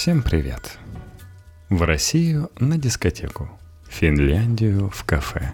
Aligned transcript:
Всем 0.00 0.22
привет! 0.22 0.78
В 1.68 1.82
Россию 1.82 2.50
на 2.58 2.78
дискотеку, 2.78 3.50
Финляндию 3.86 4.88
в 4.88 5.04
кафе. 5.04 5.52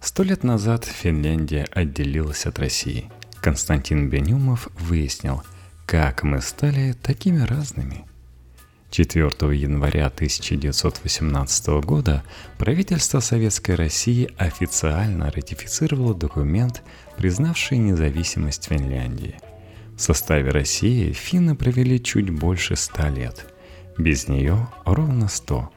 Сто 0.00 0.22
лет 0.22 0.44
назад 0.44 0.84
Финляндия 0.84 1.66
отделилась 1.72 2.46
от 2.46 2.60
России. 2.60 3.10
Константин 3.40 4.08
Бенюмов 4.08 4.68
выяснил, 4.78 5.42
как 5.86 6.22
мы 6.22 6.40
стали 6.40 6.92
такими 6.92 7.40
разными. 7.40 8.04
4 8.92 9.26
января 9.58 10.06
1918 10.06 11.66
года 11.84 12.22
правительство 12.58 13.18
Советской 13.18 13.74
России 13.74 14.30
официально 14.38 15.32
ратифицировало 15.32 16.14
документ, 16.14 16.84
признавший 17.16 17.78
независимость 17.78 18.66
Финляндии. 18.66 19.34
В 19.96 20.00
составе 20.00 20.50
России 20.50 21.10
финны 21.10 21.56
провели 21.56 22.00
чуть 22.00 22.30
больше 22.30 22.76
ста 22.76 23.10
лет– 23.10 23.48
без 23.98 24.28
нее 24.28 24.68
ровно 24.84 25.28
сто. 25.28 25.70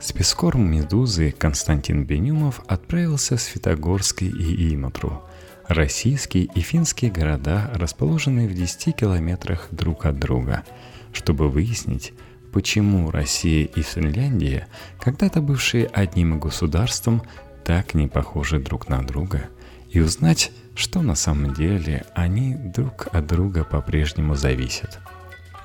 С 0.00 0.12
Пескорм 0.12 0.70
Медузы 0.70 1.32
Константин 1.32 2.04
Бенюмов 2.04 2.62
отправился 2.66 3.36
в 3.36 3.40
Светогорский 3.40 4.28
и 4.28 4.74
Иматру. 4.74 5.22
Российские 5.66 6.44
и 6.44 6.60
финские 6.60 7.10
города 7.10 7.70
расположены 7.74 8.48
в 8.48 8.54
10 8.54 8.96
километрах 8.96 9.68
друг 9.70 10.06
от 10.06 10.18
друга, 10.18 10.64
чтобы 11.12 11.50
выяснить, 11.50 12.14
почему 12.52 13.10
Россия 13.10 13.66
и 13.66 13.82
Финляндия, 13.82 14.68
когда-то 15.00 15.42
бывшие 15.42 15.86
одним 15.86 16.40
государством, 16.40 17.22
так 17.64 17.92
не 17.92 18.08
похожи 18.08 18.60
друг 18.60 18.88
на 18.88 19.02
друга, 19.02 19.50
и 19.90 20.00
узнать, 20.00 20.52
что 20.74 21.02
на 21.02 21.16
самом 21.16 21.52
деле 21.52 22.06
они 22.14 22.54
друг 22.54 23.08
от 23.12 23.26
друга 23.26 23.64
по-прежнему 23.64 24.36
зависят– 24.36 25.00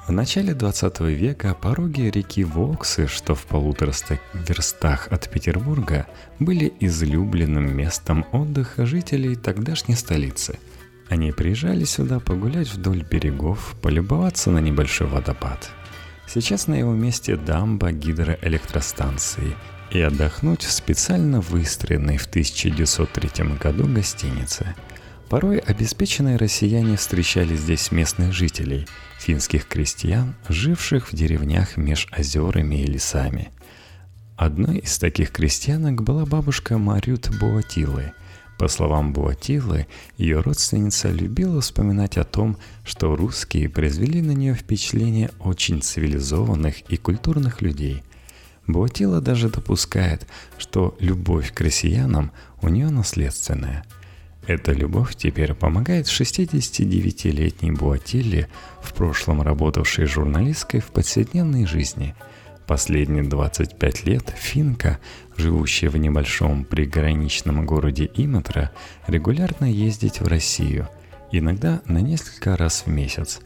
в 0.08 0.12
начале 0.12 0.54
20 0.54 1.00
века 1.02 1.54
пороги 1.54 2.02
реки 2.02 2.44
Воксы, 2.44 3.08
что 3.08 3.36
в 3.36 3.46
полутораста 3.46 4.20
верстах 4.34 5.08
от 5.10 5.30
Петербурга, 5.30 6.08
были 6.40 6.74
излюбленным 6.82 7.76
местом 7.76 8.26
отдыха 8.34 8.86
жителей 8.86 9.36
тогдашней 9.36 9.96
столицы. 9.96 10.60
Они 11.08 11.32
приезжали 11.32 11.86
сюда 11.86 12.20
погулять 12.20 12.74
вдоль 12.74 13.04
берегов, 13.04 13.76
полюбоваться 13.82 14.52
на 14.52 14.60
небольшой 14.60 15.08
водопад. 15.08 15.70
Сейчас 16.28 16.68
на 16.68 16.76
его 16.76 16.94
месте 16.94 17.38
дамба 17.38 17.92
гидроэлектростанции 17.92 19.56
и 19.92 20.02
отдохнуть 20.02 20.64
в 20.64 20.72
специально 20.72 21.40
выстроенной 21.40 22.18
в 22.18 22.26
1903 22.26 23.56
году 23.58 23.88
гостинице– 23.88 24.76
Порой 25.34 25.58
обеспеченные 25.58 26.38
россияне 26.38 26.96
встречали 26.96 27.56
здесь 27.56 27.92
местных 27.92 28.34
жителей, 28.34 28.86
финских 29.18 29.68
крестьян, 29.68 30.36
живших 30.48 31.12
в 31.12 31.16
деревнях 31.16 31.76
меж 31.76 32.08
озерами 32.16 32.84
и 32.84 32.86
лесами. 32.86 33.50
Одной 34.38 34.78
из 34.78 35.00
таких 35.00 35.32
крестьянок 35.32 36.04
была 36.04 36.28
бабушка 36.28 36.78
Марют 36.78 37.32
Буатилы. 37.40 38.14
По 38.60 38.68
словам 38.68 39.12
Буатилы, 39.12 39.88
ее 40.20 40.40
родственница 40.40 41.10
любила 41.10 41.62
вспоминать 41.62 42.20
о 42.20 42.26
том, 42.26 42.60
что 42.86 43.16
русские 43.16 43.70
произвели 43.70 44.22
на 44.22 44.34
нее 44.34 44.54
впечатление 44.54 45.32
очень 45.40 45.82
цивилизованных 45.82 46.82
и 46.92 46.98
культурных 46.98 47.64
людей. 47.64 48.04
Буатила 48.68 49.20
даже 49.20 49.50
допускает, 49.50 50.28
что 50.60 50.96
любовь 51.00 51.52
к 51.52 51.62
россиянам 51.62 52.32
у 52.62 52.70
нее 52.70 52.92
наследственная– 52.92 53.84
эта 54.46 54.74
любовь 54.74 55.16
теперь 55.16 55.54
помогает 55.54 56.08
69-летней 56.08 57.72
Буатилле, 57.72 58.50
в 58.82 58.94
прошлом 58.94 59.42
работавшей 59.42 60.06
журналисткой 60.06 60.82
в 60.82 60.88
повседневной 60.88 61.66
жизни. 61.66 62.14
Последние 62.68 63.24
25 63.24 64.06
лет 64.06 64.34
финка, 64.38 65.00
живущая 65.38 65.90
в 65.90 65.98
небольшом 65.98 66.66
приграничном 66.66 67.66
городе 67.66 68.10
Иматра, 68.16 68.72
регулярно 69.08 69.66
ездит 69.66 70.20
в 70.20 70.28
Россию, 70.28 70.90
иногда 71.32 71.82
на 71.86 72.00
несколько 72.00 72.58
раз 72.58 72.84
в 72.86 72.90
месяц. 72.90 73.40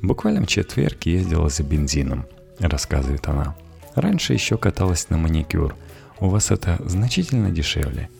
Буквально 0.00 0.42
в 0.42 0.46
четверг 0.46 1.04
ездила 1.04 1.50
за 1.50 1.62
бензином, 1.62 2.26
рассказывает 2.58 3.28
она. 3.28 3.56
Раньше 3.94 4.32
еще 4.32 4.56
каталась 4.56 5.10
на 5.10 5.18
маникюр. 5.18 5.76
У 6.18 6.28
вас 6.28 6.50
это 6.50 6.78
значительно 6.86 7.50
дешевле– 7.50 8.08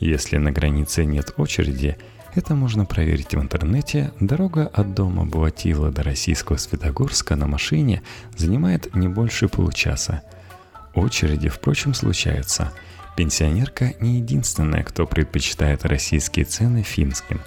если 0.00 0.36
на 0.36 0.52
границе 0.52 1.04
нет 1.04 1.34
очереди, 1.36 1.96
это 2.34 2.54
можно 2.54 2.84
проверить 2.84 3.34
в 3.34 3.40
интернете. 3.40 4.12
Дорога 4.20 4.66
от 4.66 4.94
дома 4.94 5.24
Буатила 5.24 5.90
до 5.90 6.02
российского 6.02 6.56
Светогорска 6.56 7.36
на 7.36 7.46
машине 7.46 8.02
занимает 8.36 8.94
не 8.94 9.08
больше 9.08 9.48
получаса. 9.48 10.22
Очереди, 10.94 11.48
впрочем, 11.48 11.94
случаются. 11.94 12.72
Пенсионерка 13.16 13.94
не 14.00 14.18
единственная, 14.18 14.84
кто 14.84 15.06
предпочитает 15.06 15.84
российские 15.84 16.44
цены 16.44 16.82
финским. 16.82 17.40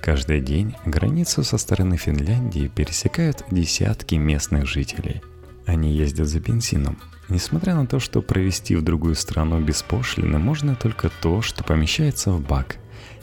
Каждый 0.00 0.40
день 0.40 0.76
границу 0.84 1.42
со 1.42 1.58
стороны 1.58 1.96
Финляндии 1.96 2.68
пересекают 2.68 3.42
десятки 3.50 4.14
местных 4.14 4.68
жителей. 4.68 5.22
Они 5.66 5.92
ездят 5.92 6.28
за 6.28 6.38
бензином, 6.38 6.98
Несмотря 7.28 7.74
на 7.74 7.86
то, 7.86 7.98
что 7.98 8.22
провести 8.22 8.76
в 8.76 8.82
другую 8.82 9.16
страну 9.16 9.60
без 9.60 9.82
пошлины 9.82 10.38
можно 10.38 10.76
только 10.76 11.10
то, 11.20 11.42
что 11.42 11.64
помещается 11.64 12.30
в 12.30 12.40
бак. 12.40 12.76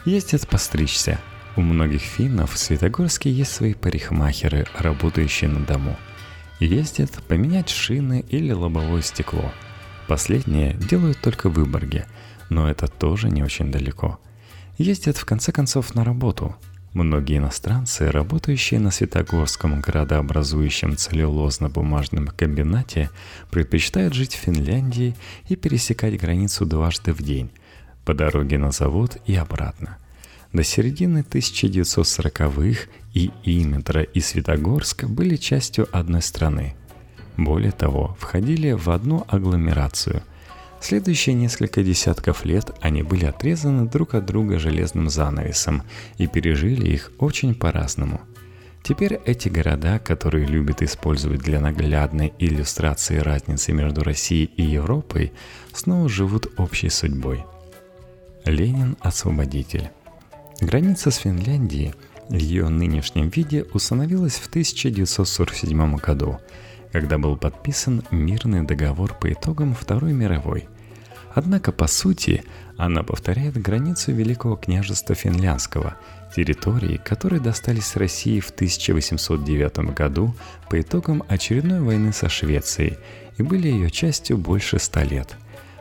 Ездят 0.06 0.48
постричься. 0.48 1.20
У 1.56 1.62
многих 1.62 2.02
финнов 2.02 2.54
в 2.54 2.58
Светогорске 2.58 3.32
есть 3.32 3.54
свои 3.54 3.74
парикмахеры, 3.74 4.66
работающие 4.78 5.50
на 5.50 5.66
дому. 5.66 5.98
Ездят 6.60 7.12
поменять 7.28 7.70
шины 7.70 8.26
или 8.30 8.52
лобовое 8.52 9.02
стекло. 9.02 9.54
Последнее 10.08 10.74
делают 10.74 11.22
только 11.22 11.50
в 11.50 11.54
Выборге, 11.54 12.06
но 12.50 12.70
это 12.70 12.88
тоже 12.88 13.30
не 13.30 13.44
очень 13.44 13.72
далеко. 13.72 14.20
Ездят 14.78 15.18
в 15.18 15.26
конце 15.26 15.52
концов 15.52 15.96
на 15.96 16.04
работу– 16.04 16.56
Многие 16.94 17.38
иностранцы, 17.38 18.12
работающие 18.12 18.80
на 18.80 18.92
Светогорском 18.92 19.82
градообразующем 19.82 20.92
целлюлозно-бумажном 20.92 22.28
комбинате, 22.28 23.10
предпочитают 23.50 24.14
жить 24.14 24.36
в 24.36 24.40
Финляндии 24.40 25.16
и 25.50 25.56
пересекать 25.56 26.20
границу 26.20 26.68
дважды 26.68 27.12
в 27.12 27.24
день, 27.24 27.50
по 28.06 28.14
дороге 28.14 28.60
на 28.60 28.72
завод 28.72 29.18
и 29.26 29.34
обратно. 29.36 29.98
До 30.52 30.62
середины 30.62 31.26
1940-х 31.28 32.88
и 33.16 33.32
Иметра, 33.44 34.04
и 34.04 34.20
Светогорск 34.20 35.06
были 35.06 35.36
частью 35.36 35.88
одной 35.92 36.22
страны. 36.22 36.76
Более 37.38 37.72
того, 37.72 38.16
входили 38.20 38.72
в 38.72 38.92
одну 38.92 39.26
агломерацию– 39.28 40.22
Следующие 40.84 41.34
несколько 41.34 41.82
десятков 41.82 42.44
лет 42.44 42.72
они 42.82 43.04
были 43.04 43.24
отрезаны 43.24 43.88
друг 43.88 44.16
от 44.16 44.26
друга 44.26 44.60
железным 44.60 45.10
занавесом 45.10 45.84
и 46.18 46.28
пережили 46.28 46.90
их 46.90 47.14
очень 47.20 47.56
по-разному. 47.56 48.20
Теперь 48.84 49.18
эти 49.26 49.48
города, 49.48 49.98
которые 49.98 50.46
любят 50.46 50.82
использовать 50.82 51.40
для 51.40 51.62
наглядной 51.62 52.34
иллюстрации 52.38 53.16
разницы 53.20 53.72
между 53.72 54.04
Россией 54.04 54.52
и 54.58 54.64
Европой, 54.64 55.32
снова 55.72 56.10
живут 56.10 56.52
общей 56.58 56.90
судьбой. 56.90 57.46
Ленин– 58.44 58.98
освободитель. 59.00 59.90
Граница 60.60 61.12
с 61.12 61.16
Финляндией 61.16 61.94
в 62.28 62.36
ее 62.36 62.68
нынешнем 62.68 63.30
виде 63.30 63.64
установилась 63.74 64.36
в 64.36 64.50
1947 64.50 65.96
году, 65.96 66.40
когда 66.92 67.18
был 67.18 67.38
подписан 67.38 68.04
мирный 68.12 68.66
договор 68.66 69.18
по 69.18 69.32
итогам 69.32 69.74
Второй 69.74 70.12
мировой– 70.12 70.68
Однако, 71.34 71.72
по 71.72 71.88
сути, 71.88 72.44
она 72.78 73.04
повторяет 73.04 73.62
границу 73.62 74.12
Великого 74.12 74.56
княжества 74.56 75.16
Финляндского, 75.16 75.96
территории, 76.36 76.98
которые 77.04 77.40
достались 77.40 77.96
России 77.96 78.40
в 78.40 78.50
1809 78.50 79.94
году 79.96 80.36
по 80.70 80.80
итогам 80.80 81.24
очередной 81.28 81.82
войны 81.82 82.14
со 82.14 82.30
Швецией 82.30 82.98
и 83.38 83.44
были 83.44 83.68
ее 83.68 83.90
частью 83.90 84.38
больше 84.38 84.80
ста 84.80 85.04
лет. 85.04 85.36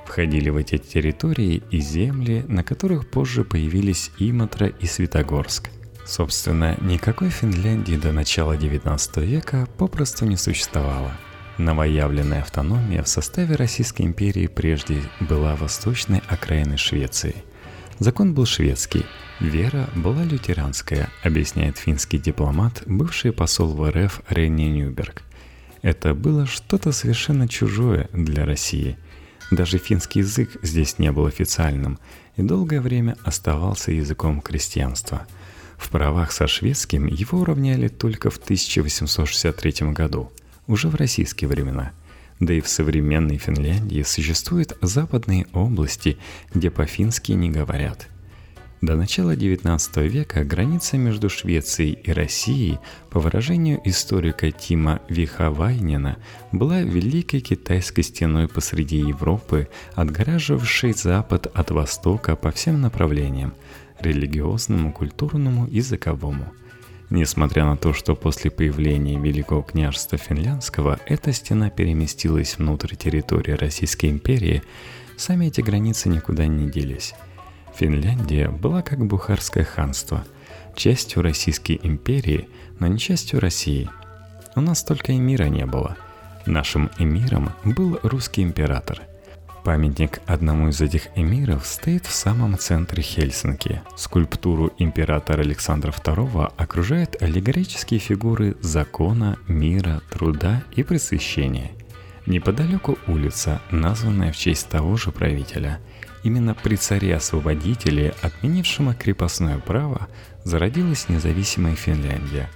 Входили 0.07 0.51
в 0.51 0.57
эти 0.57 0.79
территории 0.79 1.63
и 1.71 1.81
земли, 1.81 2.45
на 2.49 2.63
которых 2.63 3.09
позже 3.09 3.45
появились 3.45 4.11
Иматра 4.19 4.67
и 4.67 4.87
Светогорск. 4.87 5.71
Собственно, 6.05 6.77
никакой 6.81 7.31
Финляндии 7.31 7.95
до 7.97 8.13
начала 8.13 8.57
XIX 8.57 9.25
века 9.25 9.69
попросту 9.79 10.27
не 10.27 10.37
существовало– 10.37 11.13
Новоявленная 11.59 12.41
автономия 12.41 13.03
в 13.03 13.09
составе 13.09 13.57
Российской 13.57 14.03
империи 14.03 14.47
прежде 14.47 15.03
была 15.21 15.55
восточной 15.55 16.23
окраиной 16.27 16.79
Швеции. 16.79 17.45
Закон 17.99 18.33
был 18.33 18.47
шведский, 18.47 19.05
вера 19.39 19.91
была 19.95 20.25
лютеранская, 20.25 21.11
объясняет 21.23 21.77
финский 21.77 22.19
дипломат, 22.19 22.83
бывший 22.87 23.33
посол 23.33 23.75
в 23.75 23.91
РФ 23.91 24.23
Ренни 24.31 24.65
Нюберг. 24.65 25.23
Это 25.83 26.15
было 26.15 26.47
что-то 26.47 26.91
совершенно 26.91 27.47
чужое 27.47 28.09
для 28.15 28.47
России. 28.47 28.97
Даже 29.51 29.77
финский 29.77 30.21
язык 30.21 30.57
здесь 30.63 30.99
не 30.99 31.13
был 31.13 31.27
официальным 31.27 31.99
и 32.37 32.43
долгое 32.43 32.81
время 32.81 33.19
оставался 33.25 33.93
языком 33.93 34.41
крестьянства. 34.41 35.27
В 35.77 35.91
правах 35.91 36.33
со 36.33 36.47
шведским 36.47 37.07
его 37.07 37.41
уравняли 37.41 37.89
только 37.89 38.31
в 38.31 38.39
1863 38.39 39.93
году– 39.93 40.33
уже 40.67 40.89
в 40.89 40.95
российские 40.95 41.49
времена. 41.49 41.93
Да 42.41 42.53
и 42.55 42.61
в 42.61 42.69
современной 42.69 43.39
Финляндии 43.39 44.03
существуют 44.03 44.77
западные 44.81 45.47
области, 45.53 46.19
где 46.53 46.71
по-фински 46.71 47.33
не 47.33 47.51
говорят– 47.51 48.09
до 48.83 48.97
начала 48.97 49.37
XIX 49.37 50.09
века 50.09 50.43
граница 50.43 50.99
между 50.99 51.31
Швецией 51.31 51.93
и 51.93 52.11
Россией, 52.11 52.81
по 53.11 53.21
выражению 53.21 53.81
историка 53.85 54.51
Тима 54.51 55.01
Вихавайнина, 55.09 56.17
была 56.51 56.81
Великой 56.81 57.39
Китайской 57.43 58.03
стеной 58.03 58.49
посреди 58.49 58.97
Европы, 58.97 59.69
отгораживавшей 59.95 60.95
Запад 60.95 61.47
от 61.55 61.71
Востока 61.71 62.35
по 62.35 62.51
всем 62.51 62.81
направлениям– 62.81 63.55
религиозному, 64.01 64.93
культурному, 64.93 65.69
языковому– 65.69 66.53
Несмотря 67.13 67.65
на 67.67 67.77
то, 67.77 67.93
что 67.93 68.15
после 68.15 68.51
появления 68.51 69.19
Великого 69.19 69.63
княжества 69.63 70.17
Финляндского 70.19 70.99
эта 71.07 71.33
стена 71.33 71.71
переместилась 71.71 72.57
внутрь 72.57 72.97
территории 72.97 73.53
Российской 73.53 74.07
империи, 74.07 74.63
сами 75.17 75.47
эти 75.47 75.61
границы 75.61 76.09
никуда 76.09 76.47
не 76.47 76.71
делись– 76.71 77.15
Финляндия 77.75 78.49
была 78.49 78.83
как 78.83 79.05
Бухарское 79.05 79.65
ханство, 79.65 80.25
частью 80.75 81.23
Российской 81.23 81.81
империи, 81.83 82.49
но 82.79 82.87
не 82.87 82.99
частью 82.99 83.41
России. 83.41 83.91
У 84.55 84.61
нас 84.61 84.85
только 84.85 85.17
эмира 85.17 85.45
не 85.45 85.65
было. 85.65 85.97
Нашим 86.45 86.91
эмиром 86.99 87.51
был 87.65 87.99
русский 88.03 88.43
император. 88.43 89.01
Памятник 89.65 90.21
одному 90.27 90.69
из 90.69 90.81
этих 90.81 91.09
эмиров 91.15 91.67
стоит 91.67 92.07
в 92.07 92.13
самом 92.13 92.59
центре 92.59 93.03
Хельсинки. 93.03 93.83
Скульптуру 93.97 94.73
императора 94.79 95.43
Александра 95.43 95.93
II 95.93 96.53
окружают 96.57 97.23
аллегорические 97.23 98.01
фигуры 98.01 98.57
закона, 98.61 99.39
мира, 99.47 100.03
труда 100.11 100.63
и 100.75 100.83
просвещения. 100.83 101.71
Неподалеку 102.27 102.99
улица, 103.07 103.61
названная 103.71 104.33
в 104.33 104.37
честь 104.37 104.69
того 104.69 104.97
же 104.97 105.13
правителя– 105.13 105.79
Именно 106.23 106.55
при 106.55 106.77
царе-освободителе, 106.77 108.15
отменившем 108.23 108.95
крепостное 108.95 109.59
право, 109.59 110.09
зародилась 110.45 111.09
независимая 111.09 111.75
Финляндия. 111.75 112.49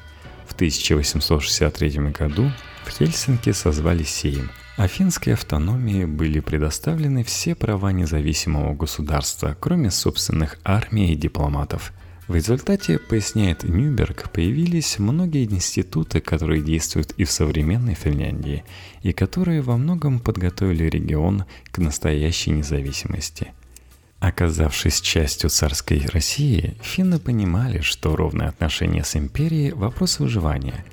В 0.46 0.54
1863 0.54 2.10
году 2.10 2.50
в 2.84 2.90
Хельсинки 2.90 3.50
созвали 3.50 4.04
Сейм, 4.04 4.50
а 4.76 4.88
финской 4.88 5.32
автономии 5.32 6.04
были 6.04 6.40
предоставлены 6.40 7.24
все 7.24 7.54
права 7.54 7.92
независимого 7.92 8.74
государства, 8.74 9.56
кроме 9.58 9.90
собственных 9.90 10.58
армий 10.64 11.12
и 11.12 11.16
дипломатов. 11.16 11.92
В 12.28 12.34
результате, 12.34 12.98
поясняет 12.98 13.62
Нюберг, 13.62 14.30
появились 14.30 14.98
многие 14.98 15.44
институты, 15.44 16.20
которые 16.20 16.60
действуют 16.60 17.12
и 17.12 17.24
в 17.24 17.30
современной 17.30 17.94
Финляндии, 17.94 18.64
и 19.02 19.12
которые 19.12 19.62
во 19.62 19.76
многом 19.76 20.18
подготовили 20.18 20.84
регион 20.84 21.44
к 21.70 21.78
настоящей 21.78 22.50
независимости. 22.50 23.52
Оказавшись 24.18 25.00
частью 25.00 25.50
царской 25.50 26.04
России, 26.12 26.76
финны 26.82 27.20
понимали, 27.20 27.80
что 27.80 28.16
ровное 28.16 28.48
отношение 28.48 29.04
с 29.04 29.14
империей– 29.14 29.72
вопрос 29.74 30.18
выживания. 30.18 30.84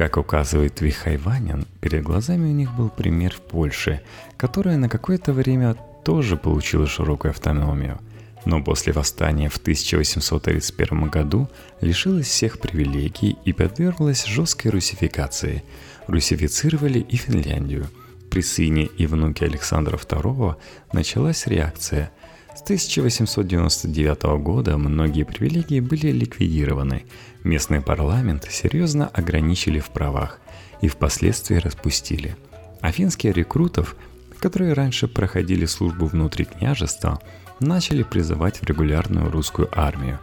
Как 0.00 0.16
указывает 0.16 0.80
Вихайванин, 0.80 1.66
перед 1.82 2.04
глазами 2.04 2.48
у 2.48 2.54
них 2.54 2.72
был 2.72 2.88
пример 2.88 3.34
в 3.34 3.42
Польше, 3.42 4.00
которая 4.38 4.78
на 4.78 4.88
какое-то 4.88 5.34
время 5.34 5.76
тоже 6.06 6.38
получила 6.38 6.86
широкую 6.86 7.32
автономию, 7.32 7.98
но 8.46 8.64
после 8.64 8.94
восстания 8.94 9.50
в 9.50 9.58
1831 9.58 11.10
году 11.10 11.50
лишилась 11.82 12.28
всех 12.28 12.60
привилегий 12.60 13.36
и 13.44 13.52
подверглась 13.52 14.24
жесткой 14.24 14.70
русификации. 14.70 15.62
Русифицировали 16.06 17.00
и 17.00 17.16
Финляндию. 17.16 17.86
При 18.30 18.40
сыне 18.40 18.86
и 18.86 19.06
внуке 19.06 19.44
Александра 19.44 19.98
II 19.98 20.56
началась 20.94 21.46
реакция– 21.46 22.10
с 22.60 22.62
1899 22.62 24.22
года 24.42 24.76
многие 24.76 25.22
привилегии 25.22 25.80
были 25.80 26.08
ликвидированы. 26.08 27.04
Местный 27.44 27.80
парламент 27.80 28.46
серьезно 28.50 29.08
ограничили 29.08 29.78
в 29.78 29.90
правах 29.90 30.40
и 30.80 30.88
впоследствии 30.88 31.56
распустили. 31.56 32.36
А 32.80 32.92
финские 32.92 33.32
рекрутов, 33.32 33.96
которые 34.38 34.72
раньше 34.72 35.08
проходили 35.08 35.66
службу 35.66 36.06
внутри 36.06 36.44
княжества, 36.44 37.20
начали 37.60 38.02
призывать 38.02 38.58
в 38.58 38.64
регулярную 38.64 39.30
русскую 39.30 39.68
армию. 39.72 40.18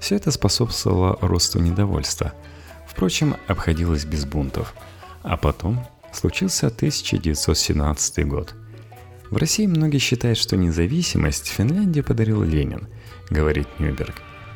Все 0.00 0.16
это 0.16 0.30
способствовало 0.30 1.18
росту 1.20 1.60
недовольства. 1.60 2.32
Впрочем, 2.86 3.36
обходилось 3.46 4.04
без 4.04 4.24
бунтов. 4.24 4.74
А 5.22 5.36
потом 5.36 5.86
случился 6.12 6.66
1917 6.66 8.26
год– 8.26 8.54
в 9.34 9.36
России 9.36 9.66
многие 9.66 9.98
считают, 9.98 10.38
что 10.38 10.56
независимость 10.56 11.48
Финляндии 11.48 12.02
подарил 12.02 12.44
Ленин, 12.44 12.86
говорит 13.30 13.66
Нюберг. 13.80 14.14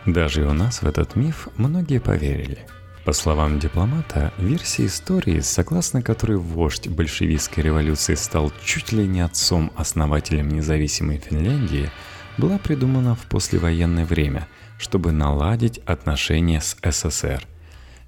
Даже 0.08 0.46
у 0.46 0.55
нас 0.55 0.81
в 0.81 0.87
этот 0.87 1.16
миф 1.16 1.49
многие 1.58 2.00
поверили. 2.00 2.58
По 3.05 3.12
словам 3.12 3.58
дипломата, 3.58 4.32
версия 4.38 4.87
истории, 4.87 5.40
согласно 5.40 6.00
которой 6.00 6.38
вождь 6.38 6.88
большевистской 6.88 7.62
революции 7.62 8.14
стал 8.14 8.50
чуть 8.64 8.90
ли 8.93 9.06
не 9.06 9.20
отцом-основателем 9.20 10.49
независимой 10.49 11.19
Финляндии, 11.19 11.90
была 12.38 12.56
придумана 12.56 13.14
в 13.16 13.26
послевоенное 13.26 14.06
время, 14.06 14.49
чтобы 14.78 15.12
наладить 15.12 15.78
отношения 15.84 16.62
с 16.62 16.75
СССР– 16.82 17.46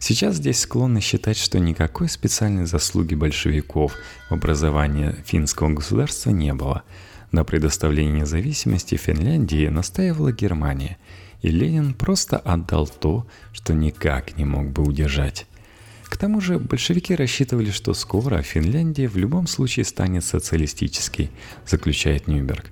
Сейчас 0.03 0.37
здесь 0.37 0.61
склонны 0.61 1.03
считать, 1.03 1.37
что 1.37 1.59
никакой 1.59 2.09
специальной 2.09 2.65
заслуги 2.65 3.15
большевиков 3.15 3.93
в 4.31 4.33
образовании 4.33 5.15
финского 5.27 5.69
государства 5.69 6.31
не 6.31 6.55
было. 6.55 6.85
На 7.33 7.45
предоставлении 7.45 8.23
независимости 8.23 8.95
Финляндии 8.95 9.67
настаивала 9.67 10.33
Германия, 10.33 10.97
и 11.43 11.49
Ленин 11.51 11.95
просто 11.95 12.39
отдал 12.39 12.87
то, 12.87 13.27
что 13.53 13.75
никак 13.75 14.37
не 14.37 14.45
мог 14.45 14.71
бы 14.71 14.83
удержать. 14.83 15.47
К 16.05 16.17
тому 16.17 16.41
же 16.41 16.59
большевики 16.59 17.15
рассчитывали, 17.15 17.71
что 17.71 17.95
скоро 17.95 18.43
Финляндия 18.43 19.09
в 19.09 19.17
любом 19.17 19.47
случае 19.47 19.85
станет 19.85 20.25
социалистической, 20.25 21.31
заключает 21.67 22.27
Нюберг. 22.27 22.67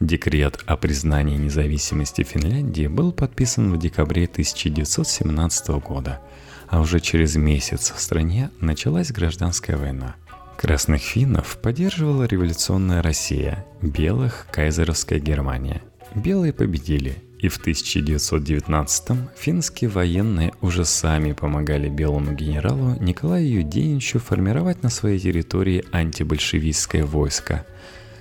Декрет 0.00 0.60
о 0.66 0.76
признании 0.76 1.36
независимости 1.36 2.22
Финляндии 2.22 2.86
был 2.86 3.12
подписан 3.12 3.72
в 3.72 3.78
декабре 3.78 4.24
1917 4.24 5.68
года– 5.68 6.20
а 6.70 6.80
уже 6.80 7.00
через 7.00 7.36
месяц 7.36 7.92
в 7.94 8.00
стране 8.00 8.50
началась 8.60 9.10
гражданская 9.10 9.76
война. 9.76 10.14
Красных 10.56 11.02
финнов 11.02 11.58
поддерживала 11.60 12.24
революционная 12.24 13.02
Россия, 13.02 13.66
белых– 13.82 14.46
кайзеровская 14.52 15.18
Германия. 15.18 15.82
Белые 16.14 16.52
победили, 16.52 17.16
и 17.40 17.48
в 17.48 17.58
1919-м 17.58 19.30
финские 19.36 19.90
военные 19.90 20.52
уже 20.60 20.84
сами 20.84 21.32
помогали 21.32 21.88
белому 21.88 22.32
генералу 22.32 22.96
Николаю 23.00 23.50
Юденичу 23.60 24.18
формировать 24.18 24.82
на 24.82 24.90
своей 24.90 25.18
территории 25.18 25.84
антибольшевистское 25.92 27.04
войско. 27.04 27.66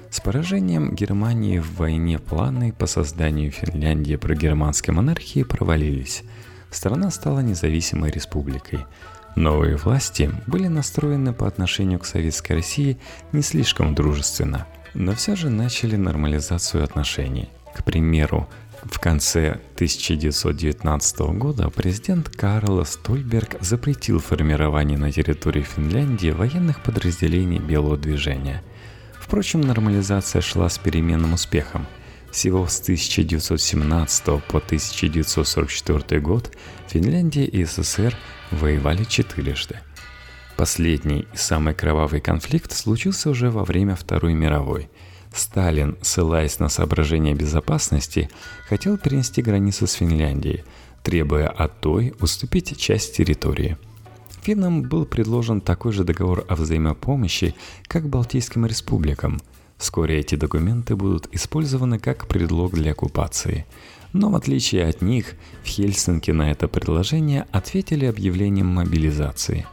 С 0.09 0.19
поражением 0.21 0.95
Германии 0.95 1.59
в 1.59 1.77
войне 1.77 2.17
планы 2.17 2.73
по 2.73 2.87
созданию 2.87 3.51
Финляндии 3.51 4.15
прогерманской 4.15 4.93
монархии 4.93 5.43
провалились– 5.43 6.23
страна 6.71 7.11
стала 7.11 7.39
независимой 7.39 8.11
республикой. 8.11 8.85
Новые 9.35 9.77
власти 9.77 10.31
были 10.47 10.67
настроены 10.67 11.33
по 11.33 11.47
отношению 11.47 11.99
к 11.99 12.05
Советской 12.05 12.53
России 12.53 12.97
не 13.31 13.41
слишком 13.41 13.95
дружественно, 13.95 14.67
но 14.93 15.13
все 15.13 15.35
же 15.35 15.49
начали 15.49 15.95
нормализацию 15.95 16.83
отношений. 16.83 17.49
К 17.75 17.83
примеру, 17.83 18.49
в 18.83 18.99
конце 18.99 19.59
1919 19.75 21.19
года 21.37 21.69
президент 21.69 22.29
Карл 22.29 22.85
Стольберг 22.85 23.57
запретил 23.61 24.19
формирование 24.19 24.97
на 24.97 25.11
территории 25.11 25.63
Финляндии 25.63 26.31
военных 26.31 26.81
подразделений 26.83 27.59
Белого 27.59 27.97
движения. 27.97 28.63
Впрочем, 29.19 29.61
нормализация 29.61 30.41
шла 30.41 30.69
с 30.69 30.77
переменным 30.77 31.33
успехом– 31.33 31.87
всего 32.31 32.67
с 32.67 32.79
1917 32.81 34.25
по 34.25 34.57
1944 34.59 36.21
год 36.21 36.55
Финляндия 36.87 37.45
и 37.45 37.63
СССР 37.63 38.15
воевали 38.51 39.03
четырежды. 39.03 39.79
Последний 40.55 41.21
и 41.33 41.37
самый 41.37 41.73
кровавый 41.73 42.21
конфликт 42.21 42.71
случился 42.71 43.29
уже 43.29 43.49
во 43.49 43.63
время 43.63 43.95
Второй 43.95 44.33
мировой. 44.33 44.89
Сталин, 45.33 45.97
ссылаясь 46.01 46.59
на 46.59 46.69
соображения 46.69 47.33
безопасности, 47.33 48.29
хотел 48.67 48.97
перенести 48.97 49.41
границу 49.41 49.87
с 49.87 49.93
Финляндией, 49.93 50.63
требуя 51.03 51.47
от 51.47 51.79
той 51.81 52.13
уступить 52.19 52.77
часть 52.77 53.15
территории. 53.15 53.77
Финнам 54.41 54.83
был 54.83 55.05
предложен 55.05 55.61
такой 55.61 55.91
же 55.91 56.03
договор 56.03 56.45
о 56.47 56.55
взаимопомощи, 56.55 57.55
как 57.87 58.09
Балтийским 58.09 58.65
республикам– 58.65 59.39
Вскоре 59.79 60.19
эти 60.19 60.35
документы 60.35 60.97
будут 60.97 61.29
использованы 61.31 61.99
как 61.99 62.27
предлог 62.27 62.73
для 62.73 62.91
оккупации. 62.91 63.65
Но 64.11 64.29
в 64.29 64.35
отличие 64.35 64.85
от 64.85 65.01
них, 65.01 65.35
в 65.63 65.67
Хельсинки 65.67 66.31
на 66.31 66.51
это 66.51 66.67
предложение 66.67 67.45
ответили 67.51 68.05
объявлением 68.05 68.67
мобилизации. 68.67 69.65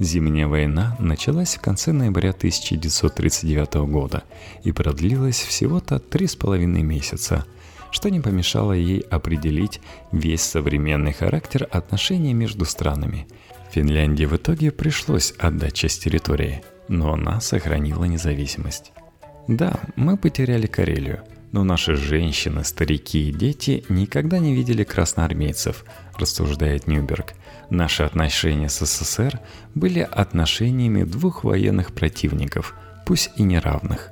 Зимняя 0.00 0.48
война 0.48 0.96
началась 0.98 1.54
в 1.54 1.60
конце 1.60 1.92
ноября 1.92 2.30
1939 2.30 3.74
года 3.88 4.24
и 4.64 4.72
продлилась 4.72 5.40
всего-то 5.40 6.00
три 6.00 6.26
с 6.26 6.34
половиной 6.34 6.82
месяца, 6.82 7.46
что 7.92 8.10
не 8.10 8.20
помешало 8.20 8.72
ей 8.72 9.00
определить 9.00 9.80
весь 10.10 10.42
современный 10.42 11.12
характер 11.12 11.68
отношений 11.70 12.34
между 12.34 12.64
странами. 12.64 13.28
Финляндии 13.70 14.24
в 14.24 14.34
итоге 14.34 14.72
пришлось 14.72 15.32
отдать 15.38 15.74
часть 15.74 16.02
территории, 16.02 16.62
но 16.88 17.12
она 17.12 17.40
сохранила 17.40 18.04
независимость. 18.04 18.92
Да, 19.46 19.78
мы 19.94 20.16
потеряли 20.16 20.66
Карелию, 20.66 21.22
но 21.54 21.64
наши 21.64 21.96
женщины, 21.96 22.64
старики 22.64 23.30
и 23.30 23.32
дети 23.32 23.84
никогда 23.88 24.38
не 24.38 24.54
видели 24.54 24.84
красноармейцев, 24.84 25.86
рассуждает 26.18 26.86
Нюберг– 26.86 27.32
Наши 27.70 28.02
отношения 28.02 28.68
с 28.68 28.84
СССР 28.84 29.40
были 29.74 30.00
отношениями 30.00 31.04
двух 31.04 31.44
военных 31.44 31.92
противников, 31.92 32.74
пусть 33.06 33.30
и 33.36 33.42
неравных. 33.42 34.10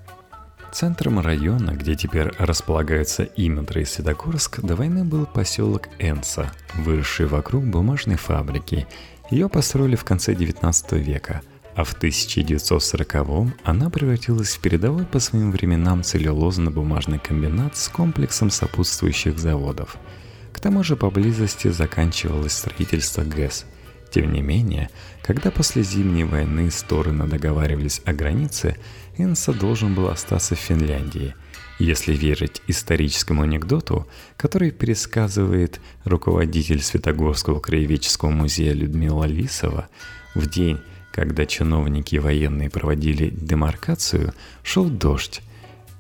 Центром 0.73 1.21
района, 1.21 1.73
где 1.73 1.95
теперь 1.95 2.33
располагаются 2.39 3.25
Имидра 3.25 3.83
и 3.83 3.85
Светогорск, 3.85 4.61
до 4.61 4.75
войны 4.75 5.05
был 5.05 5.27
поселок 5.27 5.89
Энса, 5.99 6.51
выросший 6.75 7.27
вокруг 7.27 7.65
бумажной 7.65 8.17
фабрики. 8.17 8.87
Ее 9.31 9.51
построили 9.51 9.97
в 9.97 10.05
конце 10.05 10.35
19 10.35 10.93
века, 10.93 11.43
а 11.75 11.85
в 11.85 11.95
1940-м 12.00 13.55
она 13.64 13.91
превратилась 13.91 14.57
в 14.57 14.61
передовой 14.61 15.07
по 15.07 15.19
своим 15.19 15.50
временам 15.50 16.02
целлюлозно-бумажный 16.02 17.19
комбинат 17.19 17.76
с 17.76 17.88
комплексом 17.88 18.50
сопутствующих 18.50 19.38
заводов– 19.38 19.97
к 20.52 20.61
тому 20.61 20.85
же 20.85 20.97
поблизости 20.97 21.69
заканчивалось 21.69 22.52
строительство 22.52 23.23
ГЭС. 23.25 23.67
Тем 24.11 24.33
не 24.33 24.43
менее, 24.43 24.91
когда 25.23 25.50
после 25.50 25.83
Зимней 25.83 26.25
войны 26.25 26.71
стороны 26.71 27.26
договаривались 27.26 28.02
о 28.05 28.12
границе, 28.12 28.76
Энса 29.17 29.52
должен 29.52 29.95
был 29.95 30.09
остаться 30.09 30.55
в 30.55 30.59
Финляндии. 30.59 31.35
Если 31.79 32.12
верить 32.12 32.62
историческому 32.69 33.43
анекдоту, 33.43 34.07
который 34.37 34.71
пересказывает 34.71 35.81
руководитель 36.05 36.83
Светогорского 36.83 37.59
краеведческого 37.59 38.31
музея 38.31 38.75
Людмила 38.75 39.25
Лисова, 39.25 39.88
в 40.35 40.49
день, 40.49 40.81
когда 41.12 41.47
чиновники 41.47 42.16
и 42.16 42.19
военные 42.19 42.71
проводили 42.71 43.28
демаркацию, 43.28 44.33
шел 44.62 44.88
дождь, 44.88 45.42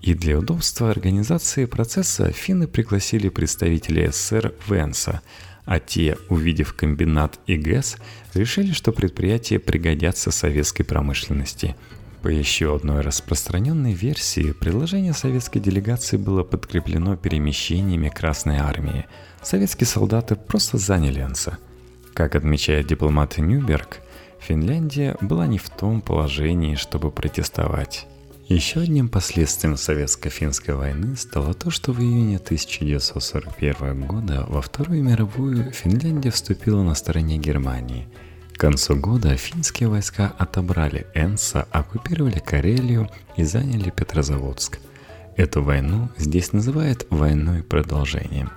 и 0.00 0.14
для 0.14 0.38
удобства 0.38 0.90
организации 0.90 1.66
процесса 1.66 2.32
финны 2.32 2.66
пригласили 2.66 3.28
представителей 3.28 4.08
СССР 4.08 4.54
Венса, 4.66 5.20
а 5.64 5.78
те, 5.78 6.16
увидев 6.28 6.74
комбинат 6.74 7.38
и 7.46 7.56
ГЭС, 7.56 7.98
решили, 8.34 8.72
что 8.72 8.90
предприятия 8.90 9.60
пригодятся 9.60 10.32
советской 10.32 10.82
промышленности. 10.82 11.76
По 12.22 12.28
еще 12.28 12.74
одной 12.74 13.02
распространенной 13.02 13.92
версии, 13.92 14.52
предложение 14.52 15.12
советской 15.12 15.60
делегации 15.60 16.16
было 16.16 16.42
подкреплено 16.42 17.16
перемещениями 17.16 18.08
Красной 18.08 18.58
Армии. 18.58 19.06
Советские 19.42 19.86
солдаты 19.86 20.36
просто 20.36 20.78
заняли 20.78 21.20
Энса. 21.20 21.58
Как 22.14 22.34
отмечает 22.34 22.86
дипломат 22.86 23.38
Нюберг, 23.38 24.00
Финляндия 24.46 25.16
была 25.20 25.46
не 25.46 25.58
в 25.58 25.70
том 25.70 26.00
положении, 26.00 26.74
чтобы 26.74 27.12
протестовать. 27.12 28.08
Еще 28.48 28.80
одним 28.80 29.08
последствием 29.08 29.76
Советско-финской 29.76 30.74
войны 30.74 31.16
стало 31.16 31.54
то, 31.54 31.70
что 31.70 31.92
в 31.92 32.00
июне 32.00 32.38
1941 32.38 34.04
года 34.04 34.44
во 34.48 34.60
Вторую 34.60 35.04
мировую 35.04 35.70
Финляндия 35.70 36.30
вступила 36.30 36.82
на 36.82 36.94
стороне 36.96 37.38
Германии. 37.38 38.08
К 38.52 38.58
концу 38.58 38.96
года 38.96 39.36
финские 39.36 39.88
войска 39.88 40.34
отобрали 40.36 41.06
Энса, 41.14 41.68
оккупировали 41.70 42.40
Карелию 42.40 43.08
и 43.36 43.44
заняли 43.44 43.90
Петрозаводск. 43.90 44.80
Эту 45.36 45.62
войну 45.62 46.08
здесь 46.18 46.52
называют 46.52 47.06
«войной 47.10 47.62
продолжением». 47.62 48.50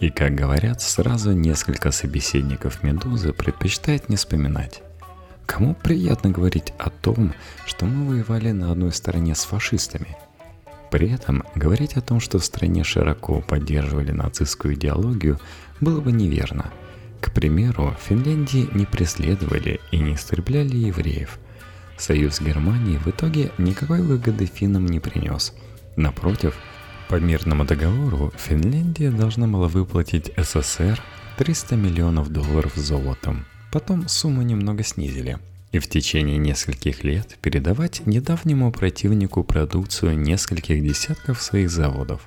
И, 0.00 0.10
как 0.10 0.34
говорят, 0.34 0.80
сразу 0.80 1.32
несколько 1.32 1.90
собеседников 1.90 2.82
«Медузы» 2.82 3.32
предпочитают 3.32 4.08
не 4.08 4.16
вспоминать. 4.16 4.82
Кому 5.46 5.74
приятно 5.74 6.30
говорить 6.30 6.72
о 6.76 6.90
том, 6.90 7.32
что 7.66 7.86
мы 7.86 8.10
воевали 8.10 8.50
на 8.50 8.72
одной 8.72 8.92
стороне 8.92 9.34
с 9.34 9.44
фашистами? 9.44 10.16
При 10.90 11.10
этом 11.10 11.44
говорить 11.54 11.96
о 11.96 12.00
том, 12.00 12.20
что 12.20 12.38
в 12.38 12.44
стране 12.44 12.84
широко 12.84 13.40
поддерживали 13.40 14.10
нацистскую 14.10 14.74
идеологию, 14.74 15.38
было 15.80 16.00
бы 16.00 16.12
неверно. 16.12 16.72
К 17.20 17.32
примеру, 17.32 17.96
в 17.98 18.02
Финляндии 18.02 18.68
не 18.72 18.86
преследовали 18.86 19.80
и 19.90 19.98
не 19.98 20.14
истребляли 20.14 20.76
евреев. 20.76 21.38
Союз 21.96 22.40
Германии 22.40 22.98
в 22.98 23.06
итоге 23.06 23.50
никакой 23.56 24.02
выгоды 24.02 24.46
финнам 24.46 24.86
не 24.86 25.00
принес. 25.00 25.54
Напротив, 25.96 26.54
по 27.08 27.14
мирному 27.16 27.64
договору 27.64 28.32
Финляндия 28.36 29.10
должна 29.10 29.46
была 29.46 29.68
выплатить 29.68 30.30
СССР 30.36 31.00
300 31.38 31.76
миллионов 31.76 32.30
долларов 32.30 32.72
золотом– 32.74 33.46
Потом 33.72 34.08
сумму 34.08 34.42
немного 34.42 34.82
снизили. 34.82 35.38
И 35.72 35.78
в 35.78 35.88
течение 35.88 36.38
нескольких 36.38 37.04
лет 37.04 37.36
передавать 37.42 38.06
недавнему 38.06 38.72
противнику 38.72 39.44
продукцию 39.44 40.18
нескольких 40.18 40.82
десятков 40.82 41.42
своих 41.42 41.70
заводов. 41.70 42.26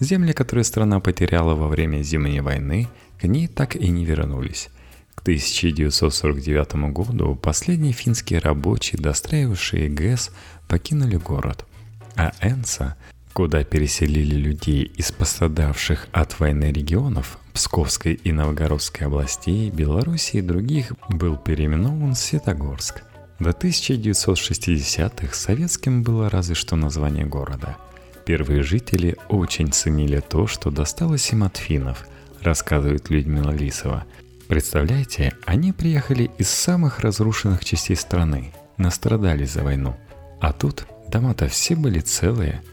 Земли, 0.00 0.32
которые 0.32 0.64
страна 0.64 1.00
потеряла 1.00 1.54
во 1.54 1.68
время 1.68 2.02
Зимней 2.02 2.40
войны, 2.40 2.88
к 3.20 3.24
ней 3.24 3.48
так 3.48 3.76
и 3.76 3.88
не 3.88 4.04
вернулись. 4.04 4.68
К 5.14 5.22
1949 5.22 6.92
году 6.92 7.34
последние 7.34 7.92
финские 7.92 8.38
рабочие, 8.38 9.02
достраивавшие 9.02 9.88
ГЭС, 9.88 10.30
покинули 10.68 11.16
город, 11.16 11.66
а 12.14 12.32
Энса 12.40 12.96
куда 13.32 13.62
переселили 13.62 14.34
людей 14.34 14.82
из 14.82 15.12
пострадавших 15.12 16.08
от 16.10 16.40
войны 16.40 16.72
регионов 16.72 17.38
Псковской 17.58 18.14
и 18.14 18.30
Новгородской 18.30 19.08
областей, 19.08 19.68
Беларуси 19.70 20.36
и 20.36 20.42
других, 20.42 20.92
был 21.08 21.36
переименован 21.36 22.14
Светогорск. 22.14 23.02
До 23.40 23.50
1960-х 23.50 25.34
советским 25.34 26.04
было 26.04 26.30
разве 26.30 26.54
что 26.54 26.76
название 26.76 27.26
города. 27.26 27.76
Первые 28.24 28.62
жители 28.62 29.16
очень 29.28 29.72
ценили 29.72 30.20
то, 30.20 30.46
что 30.46 30.70
досталось 30.70 31.32
им 31.32 31.42
от 31.42 31.56
финнов, 31.56 32.06
рассказывает 32.42 33.10
Людмила 33.10 33.50
Лисова. 33.50 34.04
Представляете, 34.46 35.34
они 35.44 35.72
приехали 35.72 36.30
из 36.38 36.50
самых 36.50 37.00
разрушенных 37.00 37.64
частей 37.64 37.96
страны, 37.96 38.52
настрадались 38.76 39.50
за 39.50 39.64
войну. 39.64 39.96
А 40.40 40.52
тут 40.52 40.86
дома-то 41.08 41.48
все 41.48 41.74
были 41.74 41.98
целые– 41.98 42.62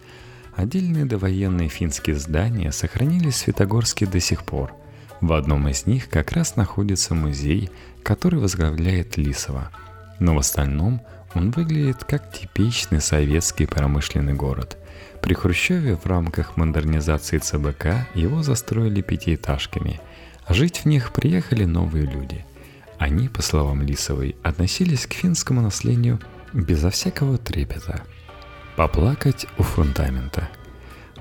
Отдельные 0.55 1.03
довоенные 1.03 1.67
финские 1.67 2.15
здания 2.15 2.71
сохранились 2.71 3.35
в 3.35 3.37
Светогорске 3.39 4.05
до 4.05 4.21
сих 4.21 4.43
пор. 4.43 4.73
В 5.19 5.33
одном 5.33 5.67
из 5.67 5.85
них 5.85 6.09
как 6.09 6.31
раз 6.31 6.55
находится 6.55 7.13
музей, 7.13 7.69
который 8.03 8.39
возглавляет 8.39 9.17
Лисова. 9.17 9.69
Но 10.19 10.33
в 10.33 10.39
остальном 10.39 11.01
он 11.33 11.51
выглядит 11.51 12.05
как 12.05 12.31
типичный 12.31 13.01
советский 13.01 13.65
промышленный 13.65 14.33
город. 14.33 14.77
При 15.21 15.33
Хрущеве 15.33 15.97
в 15.97 16.05
рамках 16.05 16.55
модернизации 16.55 17.37
ЦБК 17.37 18.07
его 18.13 18.41
застроили 18.41 19.01
пятиэтажками, 19.01 19.99
а 20.45 20.53
жить 20.53 20.79
в 20.79 20.85
них 20.85 21.11
приехали 21.11 21.65
новые 21.65 22.05
люди. 22.05 22.45
Они, 22.97 23.27
по 23.27 23.41
словам 23.41 23.81
Лисовой, 23.81 24.37
относились 24.41 25.05
к 25.05 25.13
финскому 25.13 25.59
наследию 25.59 26.21
безо 26.53 26.91
всякого 26.91 27.37
трепета– 27.37 28.03
Поплакать 28.75 29.47
у 29.57 29.63
фундамента. 29.63 30.49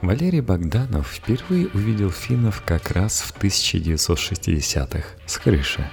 Валерий 0.02 0.40
Богданов 0.40 1.06
впервые 1.06 1.68
увидел 1.68 2.10
финнов 2.10 2.64
как 2.66 2.90
раз 2.90 3.20
в 3.20 3.32
1960-х 3.40 5.04
с 5.24 5.38
крыши. 5.38 5.88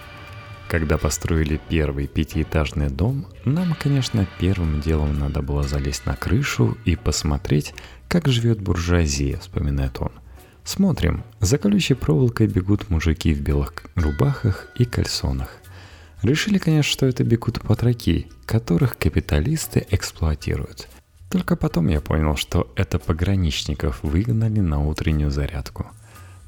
Когда 0.68 0.98
построили 0.98 1.62
первый 1.70 2.08
пятиэтажный 2.08 2.90
дом, 2.90 3.28
нам, 3.46 3.76
конечно, 3.80 4.28
первым 4.40 4.82
делом 4.82 5.20
надо 5.20 5.44
было 5.44 5.62
залезть 5.62 6.08
на 6.08 6.16
крышу 6.16 6.80
и 6.84 6.96
посмотреть, 6.96 7.76
как 8.08 8.28
живет 8.28 8.60
буржуазия, 8.60 9.38
вспоминает 9.38 9.98
он. 10.00 10.12
Смотрим, 10.64 11.24
за 11.42 11.60
колючей 11.60 11.94
проволокой 11.94 12.48
бегут 12.48 12.90
мужики 12.90 13.36
в 13.36 13.42
белых 13.42 13.74
рубахах 13.94 14.68
и 14.80 14.86
кальсонах. 14.86 15.58
Решили, 16.24 16.58
конечно, 16.58 16.92
что 16.92 17.06
это 17.06 17.24
бегут 17.24 17.64
батраки, 17.64 18.32
которых 18.48 18.98
капиталисты 18.98 19.86
эксплуатируют– 19.92 20.88
только 21.32 21.56
потом 21.56 21.88
я 21.88 22.02
понял, 22.02 22.36
что 22.36 22.72
это 22.76 23.00
пограничников 23.00 24.04
выгнали 24.04 24.60
на 24.60 24.86
утреннюю 24.86 25.32
зарядку. 25.32 25.88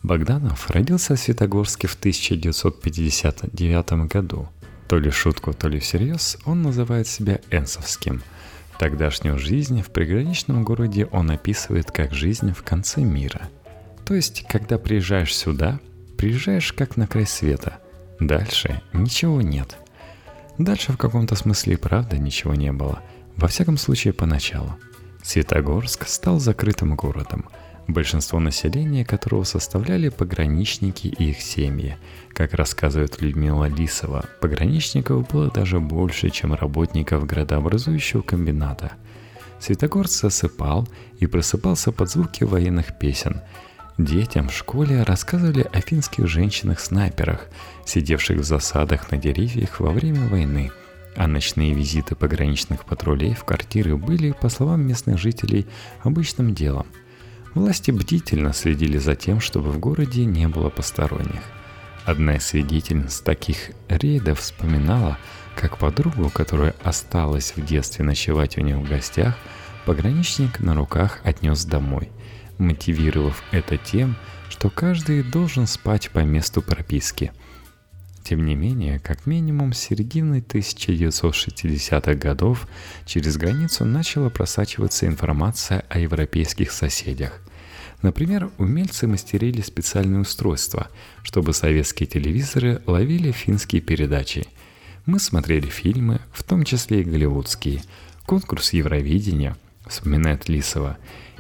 Богданов 0.04 0.70
родился 0.70 1.16
в 1.16 1.20
Светогорске 1.20 1.88
в 1.88 1.96
1959 1.96 3.92
году. 4.12 4.50
То 4.88 5.00
ли 5.00 5.10
шутку, 5.10 5.54
то 5.54 5.70
ли 5.70 5.80
всерьез 5.80 6.38
он 6.46 6.62
называет 6.62 7.08
себя 7.08 7.40
Энсовским. 7.50 8.22
Тогдашнюю 8.78 9.40
жизнь 9.40 9.82
в 9.82 9.90
приграничном 9.90 10.66
городе 10.66 11.06
он 11.06 11.32
описывает 11.32 11.90
как 11.90 12.14
жизнь 12.14 12.54
в 12.54 12.62
конце 12.64 13.02
мира. 13.02 13.50
То 14.06 14.14
есть, 14.14 14.46
когда 14.50 14.78
приезжаешь 14.78 15.34
сюда, 15.34 15.80
приезжаешь 16.18 16.74
как 16.74 16.98
на 16.98 17.08
край 17.08 17.26
света. 17.26 17.78
Дальше 18.20 18.82
ничего 18.92 19.42
нет– 19.42 19.78
Дальше 20.58 20.92
в 20.92 20.98
каком-то 20.98 21.36
смысле 21.36 21.78
правда 21.78 22.18
ничего 22.18 22.54
не 22.54 22.72
было. 22.72 23.02
Во 23.38 23.48
всяком 23.48 23.78
случае, 23.78 24.14
поначалу. 24.14 24.76
Светогорск 25.24 26.08
стал 26.08 26.40
закрытым 26.40 26.96
городом, 26.96 27.46
большинство 27.88 28.40
населения 28.40 29.06
которого 29.06 29.44
составляли 29.44 30.10
пограничники 30.10 31.08
и 31.08 31.30
их 31.30 31.42
семьи. 31.42 31.98
Как 32.34 32.54
рассказывает 32.54 33.22
Людмила 33.22 33.66
Лисова, 33.66 34.26
пограничников 34.42 35.28
было 35.30 35.50
даже 35.50 35.80
больше, 35.80 36.30
чем 36.30 36.54
работников 36.54 37.26
градообразующего 37.26 38.22
комбината. 38.22 38.94
Светогорск 39.60 40.22
засыпал 40.22 40.88
и 41.20 41.28
просыпался 41.28 41.92
под 41.92 42.10
звуки 42.10 42.44
военных 42.44 42.98
песен– 43.00 43.42
Детям 43.98 44.50
в 44.50 44.54
школе 44.54 45.04
рассказывали 45.04 45.68
о 45.72 45.80
финских 45.80 46.28
женщинах-снайперах, 46.28 47.48
сидевших 47.86 48.40
в 48.40 48.44
засадах 48.44 49.12
на 49.12 49.18
деревьях 49.18 49.80
во 49.80 49.92
время 49.92 50.28
войны, 50.30 50.72
а 51.16 51.28
ночные 51.28 51.74
визиты 51.74 52.16
пограничных 52.16 52.86
патрулей 52.86 53.34
в 53.34 53.44
квартиры 53.44 53.98
были, 53.98 54.32
по 54.32 54.50
словам 54.50 54.82
местных 54.88 55.18
жителей, 55.18 55.66
обычным 56.04 56.54
делом. 56.54 56.88
Власти 57.54 57.92
бдительно 57.92 58.54
следили 58.54 58.98
за 58.98 59.16
тем, 59.16 59.40
чтобы 59.40 59.72
в 59.72 59.80
городе 59.80 60.26
не 60.26 60.48
было 60.48 60.70
посторонних. 60.70 61.42
Одна 62.06 62.36
из 62.36 62.46
свидетельниц 62.46 63.22
таких 63.22 63.72
рейдов 63.88 64.40
вспоминала, 64.40 65.18
как 65.56 65.78
подругу, 65.78 66.30
которая 66.30 66.76
осталась 66.84 67.54
в 67.56 67.66
детстве 67.66 68.04
ночевать 68.04 68.58
у 68.58 68.62
нее 68.62 68.78
в 68.78 68.90
гостях, 68.90 69.36
пограничник 69.86 70.60
на 70.60 70.74
руках 70.76 71.20
отнес 71.24 71.66
домой– 71.66 72.10
мотивировав 72.58 73.44
это 73.52 73.78
тем, 73.78 74.16
что 74.50 74.70
каждый 74.70 75.24
должен 75.24 75.68
спать 75.68 76.10
по 76.12 76.20
месту 76.20 76.62
прописки. 76.62 77.32
Тем 78.24 78.46
не 78.46 78.56
менее, 78.56 79.00
как 79.00 79.26
минимум 79.26 79.74
с 79.74 79.80
середины 79.80 80.40
1960-х 80.48 82.14
годов 82.16 82.68
через 83.06 83.36
границу 83.36 83.84
начала 83.84 84.30
просачиваться 84.30 85.06
информация 85.06 85.84
о 85.90 86.00
европейских 86.00 86.72
соседях. 86.72 87.42
Например, 88.02 88.50
умельцы 88.58 89.08
мастерили 89.08 89.62
специальные 89.62 90.22
устройства, 90.22 90.88
чтобы 91.22 91.54
советские 91.54 92.08
телевизоры 92.08 92.82
ловили 92.86 93.32
финские 93.32 93.82
передачи. 93.82 94.48
Мы 95.06 95.20
смотрели 95.20 95.68
фильмы, 95.68 96.22
в 96.32 96.44
том 96.44 96.64
числе 96.64 97.02
и 97.02 97.04
голливудские, 97.04 97.82
конкурс 98.26 98.72
Евровидения, 98.72 99.58
вспоминает 99.86 100.48
Лисова, 100.48 100.98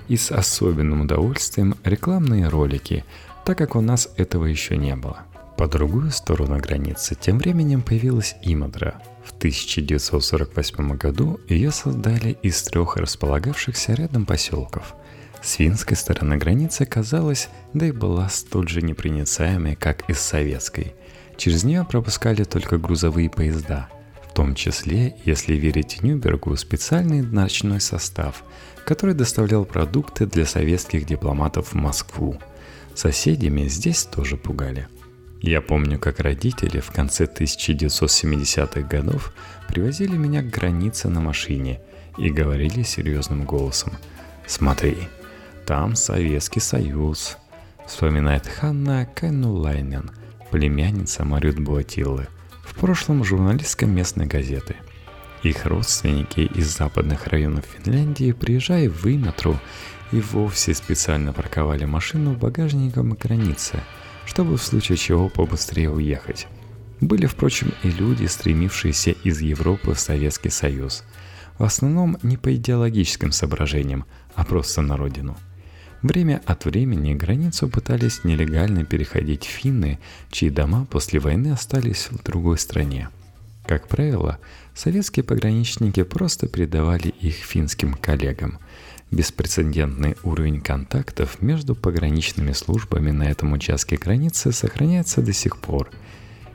и 0.09 0.17
с 0.17 0.31
особенным 0.31 1.01
удовольствием 1.01 1.75
рекламные 1.85 2.49
ролики, 2.49 3.05
так 3.45 3.57
как 3.57 3.77
у 3.77 3.81
нас 3.81 4.09
этого 4.17 4.45
еще 4.45 4.75
не 4.75 4.97
было. 4.97 5.23
По 5.57 5.67
другую 5.67 6.11
сторону 6.11 6.57
границы 6.57 7.15
тем 7.15 7.37
временем 7.37 7.81
появилась 7.81 8.35
Имадра. 8.41 9.01
В 9.23 9.31
1948 9.37 10.97
году 10.97 11.39
ее 11.47 11.71
создали 11.71 12.37
из 12.41 12.61
трех 12.63 12.97
располагавшихся 12.97 13.93
рядом 13.93 14.25
поселков. 14.25 14.95
С 15.41 15.53
финской 15.53 15.97
стороны 15.97 16.37
границы 16.37 16.85
казалось, 16.85 17.49
да 17.73 17.85
и 17.85 17.91
была 17.91 18.29
столь 18.29 18.69
же 18.69 18.81
непроницаемой, 18.81 19.75
как 19.75 20.09
и 20.09 20.13
с 20.13 20.19
советской. 20.19 20.95
Через 21.37 21.63
нее 21.63 21.85
пропускали 21.89 22.43
только 22.43 22.77
грузовые 22.77 23.29
поезда, 23.29 23.89
в 24.27 24.33
том 24.33 24.55
числе, 24.55 25.15
если 25.25 25.53
верить 25.53 26.01
Нюбергу, 26.01 26.55
специальный 26.55 27.21
ночной 27.21 27.81
состав– 27.81 28.43
который 28.83 29.15
доставлял 29.15 29.65
продукты 29.65 30.25
для 30.25 30.45
советских 30.45 31.05
дипломатов 31.05 31.69
в 31.69 31.73
Москву. 31.75 32.39
Соседями 32.93 33.67
здесь 33.67 34.03
тоже 34.03 34.37
пугали. 34.37 34.87
Я 35.43 35.61
помню, 35.61 35.99
как 35.99 36.21
родители 36.21 36.79
в 36.79 36.91
конце 36.91 37.25
1970-х 37.25 38.81
годов 38.81 39.33
привозили 39.67 40.17
меня 40.17 40.41
к 40.41 40.49
границе 40.49 41.09
на 41.09 41.19
машине 41.19 41.81
и 42.17 42.31
говорили 42.31 42.81
серьезным 42.81 43.43
голосом. 43.43 43.93
«Смотри, 44.47 44.97
там 45.65 45.95
Советский 45.95 46.61
Союз», 46.61 47.37
вспоминает 47.85 48.47
Ханна 48.47 49.05
Кайнулайнен, 49.13 50.11
племянница 50.49 51.25
Марют 51.25 51.59
Буатиллы, 51.59 52.27
в 52.63 52.73
прошлом 52.75 53.23
журналистка 53.23 53.85
местной 53.85 54.25
газеты– 54.25 54.77
их 55.43 55.65
родственники 55.65 56.39
из 56.39 56.77
западных 56.77 57.27
районов 57.27 57.65
Финляндии, 57.65 58.31
приезжая 58.31 58.89
в 58.89 59.05
Иметру, 59.05 59.59
и 60.13 60.21
вовсе 60.21 60.73
специально 60.73 61.33
парковали 61.33 61.83
машину 61.83 62.31
багажником 62.31 63.11
границы, 63.11 63.81
чтобы 64.25 64.57
в 64.57 64.63
случае 64.63 64.97
чего 64.97 65.29
побыстрее 65.29 65.89
уехать. 65.89 66.47
Были, 67.01 67.25
впрочем, 67.25 67.73
и 67.83 67.89
люди, 67.89 68.25
стремившиеся 68.25 69.11
из 69.23 69.41
Европы 69.41 69.93
в 69.93 69.99
Советский 69.99 70.49
Союз. 70.49 71.03
В 71.57 71.63
основном 71.63 72.17
не 72.23 72.37
по 72.37 72.55
идеологическим 72.55 73.31
соображениям, 73.31 74.05
а 74.35 74.45
просто 74.45 74.81
на 74.81 74.97
родину. 74.97 75.37
Время 76.01 76.41
от 76.45 76.65
времени 76.65 77.13
границу 77.13 77.69
пытались 77.69 78.23
нелегально 78.23 78.83
переходить 78.83 79.45
финны, 79.45 79.99
чьи 80.31 80.49
дома 80.49 80.85
после 80.85 81.19
войны 81.19 81.53
остались 81.53 82.07
в 82.11 82.21
другой 82.23 82.57
стране. 82.57 83.09
Как 83.65 83.87
правило, 83.87 84.39
советские 84.75 85.23
пограничники 85.23 86.03
просто 86.03 86.47
передавали 86.47 87.07
их 87.07 87.35
финским 87.35 87.93
коллегам. 87.93 88.59
Беспрецедентный 89.13 90.17
уровень 90.23 90.59
контактов 90.59 91.39
между 91.39 91.75
пограничными 91.75 92.51
службами 92.51 93.11
на 93.11 93.29
этом 93.29 93.53
участке 93.53 93.95
границы 93.95 94.51
сохраняется 94.51 95.21
до 95.21 95.31
сих 95.33 95.59
пор. 95.59 95.91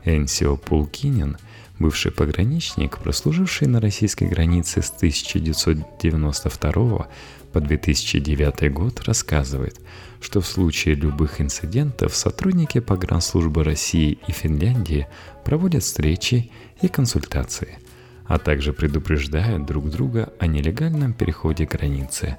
Энсио 0.03 0.57
Пулкинин, 0.57 1.37
бывший 1.79 2.11
пограничник, 2.11 2.97
прослуживший 2.97 3.69
на 3.69 3.79
российской 3.79 4.25
границе 4.25 4.81
с 4.81 4.89
1992 4.89 7.07
по 7.53 7.61
2009 7.61 8.73
год, 8.73 9.03
рассказывает, 9.05 9.79
что 10.19 10.41
в 10.41 10.45
случае 10.45 10.95
любых 10.95 11.39
инцидентов 11.39 12.13
сотрудники 12.13 12.81
погранслужбы 12.81 13.63
России 13.63 14.17
и 14.27 14.33
Финляндии 14.33 15.07
проводят 15.45 15.83
встречи 15.83 16.51
и 16.81 16.89
консультации– 16.89 17.77
а 18.29 18.37
также 18.37 18.73
предупреждают 18.73 19.65
друг 19.65 19.89
друга 19.89 20.31
о 20.37 20.45
нелегальном 20.45 21.13
переходе 21.13 21.65
границы. 21.65 22.37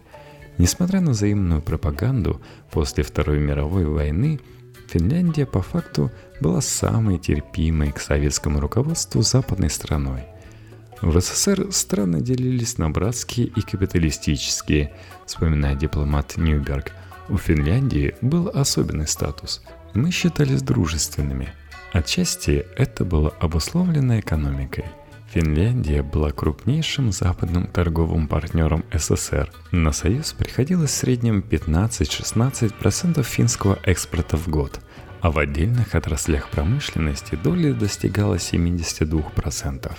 Несмотря 0.60 1.00
на 1.00 1.12
взаимную 1.12 1.62
пропаганду, 1.62 2.42
после 2.70 3.02
Второй 3.02 3.38
мировой 3.38 3.86
войны 3.86 4.38
Финляндия 4.90 5.46
по 5.46 5.62
факту 5.62 6.10
была 6.38 6.60
самой 6.60 7.18
терпимой 7.18 7.92
к 7.92 7.98
советскому 7.98 8.60
руководству 8.60 9.22
западной 9.22 9.70
страной. 9.70 10.24
В 11.00 11.18
СССР 11.18 11.72
страны 11.72 12.20
делились 12.20 12.76
на 12.76 12.90
братские 12.90 13.46
и 13.46 13.62
капиталистические, 13.62 14.92
вспоминает 15.24 15.78
дипломат 15.78 16.36
Ньюберг. 16.36 16.92
У 17.30 17.38
Финляндии 17.38 18.14
был 18.20 18.50
особенный 18.52 19.08
статус. 19.08 19.62
Мы 19.94 20.10
считались 20.10 20.60
дружественными. 20.60 21.54
Отчасти 21.94 22.66
это 22.76 23.06
было 23.06 23.30
обусловлено 23.40 24.20
экономикой– 24.20 24.84
Финляндия 25.32 26.02
была 26.02 26.32
крупнейшим 26.32 27.12
западным 27.12 27.68
торговым 27.68 28.26
партнером 28.26 28.84
СССР. 28.92 29.52
На 29.70 29.92
Союз 29.92 30.32
приходилось 30.32 30.90
в 30.90 30.94
среднем 30.94 31.38
15-16% 31.48 33.22
финского 33.22 33.78
экспорта 33.84 34.36
в 34.36 34.48
год, 34.48 34.80
а 35.20 35.30
в 35.30 35.38
отдельных 35.38 35.94
отраслях 35.94 36.48
промышленности 36.50 37.36
доля 37.36 37.72
достигала 37.72 38.34
72%. 38.34 39.92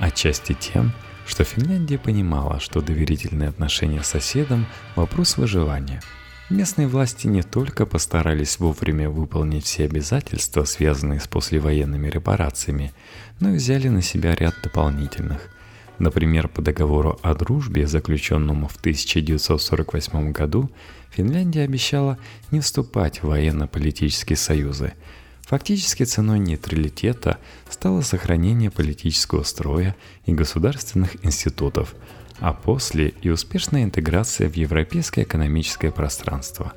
Отчасти 0.00 0.54
тем, 0.54 0.92
что 1.24 1.44
Финляндия 1.44 1.98
понимала, 1.98 2.58
что 2.58 2.80
доверительные 2.80 3.50
отношения 3.50 4.02
с 4.02 4.08
соседом– 4.08 4.66
вопрос 4.96 5.36
выживания– 5.36 6.02
Местные 6.50 6.88
власти 6.88 7.26
не 7.26 7.42
только 7.42 7.86
постарались 7.86 8.58
вовремя 8.58 9.08
выполнить 9.08 9.64
все 9.64 9.86
обязательства, 9.86 10.64
связанные 10.64 11.18
с 11.18 11.26
послевоенными 11.26 12.08
репарациями, 12.08 12.92
но 13.40 13.52
взяли 13.52 13.88
на 13.88 14.02
себя 14.02 14.34
ряд 14.34 14.54
дополнительных. 14.62 15.50
Например, 15.98 16.48
по 16.48 16.60
договору 16.60 17.18
о 17.22 17.34
дружбе, 17.34 17.86
заключенному 17.86 18.68
в 18.68 18.76
1948 18.76 20.32
году, 20.32 20.70
Финляндия 21.10 21.62
обещала 21.62 22.18
не 22.50 22.60
вступать 22.60 23.22
в 23.22 23.28
военно-политические 23.28 24.36
союзы. 24.36 24.94
Фактически 25.42 26.02
ценой 26.04 26.38
нейтралитета 26.38 27.38
стало 27.68 28.00
сохранение 28.00 28.70
политического 28.70 29.42
строя 29.42 29.94
и 30.26 30.32
государственных 30.32 31.24
институтов– 31.24 31.94
а 32.40 32.52
после 32.52 33.08
и 33.22 33.30
успешная 33.30 33.84
интеграция 33.84 34.48
в 34.48 34.54
европейское 34.54 35.24
экономическое 35.24 35.90
пространство. 35.90 36.72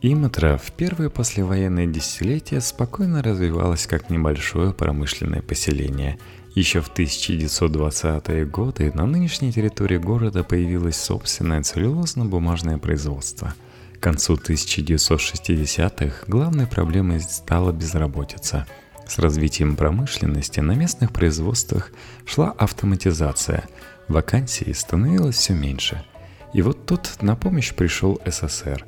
Иматра 0.00 0.56
в 0.56 0.70
первые 0.72 1.10
послевоенные 1.10 1.88
десятилетия 1.88 2.60
спокойно 2.60 3.22
развивалась 3.22 3.86
как 3.86 4.10
небольшое 4.10 4.72
промышленное 4.72 5.42
поселение. 5.42 6.18
Еще 6.54 6.80
в 6.80 6.92
1920-е 6.92 8.46
годы 8.46 8.92
на 8.94 9.06
нынешней 9.06 9.52
территории 9.52 9.98
города 9.98 10.44
появилось 10.44 10.96
собственное 10.96 11.62
целлюлозно-бумажное 11.62 12.78
производство. 12.78 13.54
К 13.98 14.00
концу 14.00 14.36
1960-х 14.36 16.24
главной 16.26 16.66
проблемой 16.66 17.20
стала 17.20 17.72
безработица– 17.72 18.66
С 19.08 19.18
развитием 19.18 19.74
промышленности 19.74 20.60
на 20.60 20.72
местных 20.72 21.12
производствах 21.12 21.92
шла 22.26 22.50
автоматизация, 22.50 23.64
вакансий 24.06 24.74
становилось 24.74 25.36
все 25.36 25.54
меньше. 25.54 26.04
И 26.52 26.60
вот 26.60 26.84
тут 26.84 27.22
на 27.22 27.34
помощь 27.34 27.72
пришел 27.72 28.20
СССР. 28.26 28.84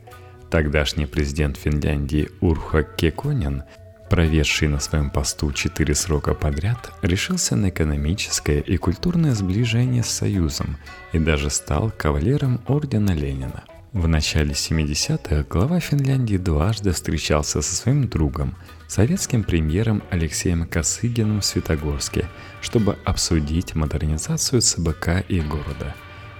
Тогдашний 0.50 1.06
президент 1.06 1.56
Финляндии 1.56 2.28
Урха 2.40 2.82
Кеконин, 2.82 3.62
проведший 4.10 4.66
на 4.66 4.80
своем 4.80 5.08
посту 5.08 5.52
четыре 5.52 5.94
срока 5.94 6.34
подряд, 6.34 6.92
решился 7.02 7.54
на 7.54 7.68
экономическое 7.68 8.58
и 8.58 8.76
культурное 8.76 9.32
сближение 9.32 10.02
с 10.02 10.08
Союзом 10.08 10.76
и 11.12 11.20
даже 11.20 11.50
стал 11.50 11.92
кавалером 11.96 12.60
ордена 12.66 13.12
Ленина. 13.12 13.62
В 13.92 14.08
начале 14.08 14.50
70-х 14.50 15.44
глава 15.48 15.78
Финляндии 15.78 16.36
дважды 16.36 16.90
встречался 16.90 17.62
со 17.62 17.74
своим 17.76 18.08
другом, 18.08 18.56
советским 18.88 19.44
премьером 19.44 20.02
Алексеем 20.10 20.66
Косыгиным 20.66 21.42
в 21.42 21.44
Светогорске, 21.44 22.26
чтобы 22.60 22.98
обсудить 23.04 23.76
модернизацию 23.76 24.62
ЦБК 24.62 25.24
и 25.28 25.40
города. 25.40 25.94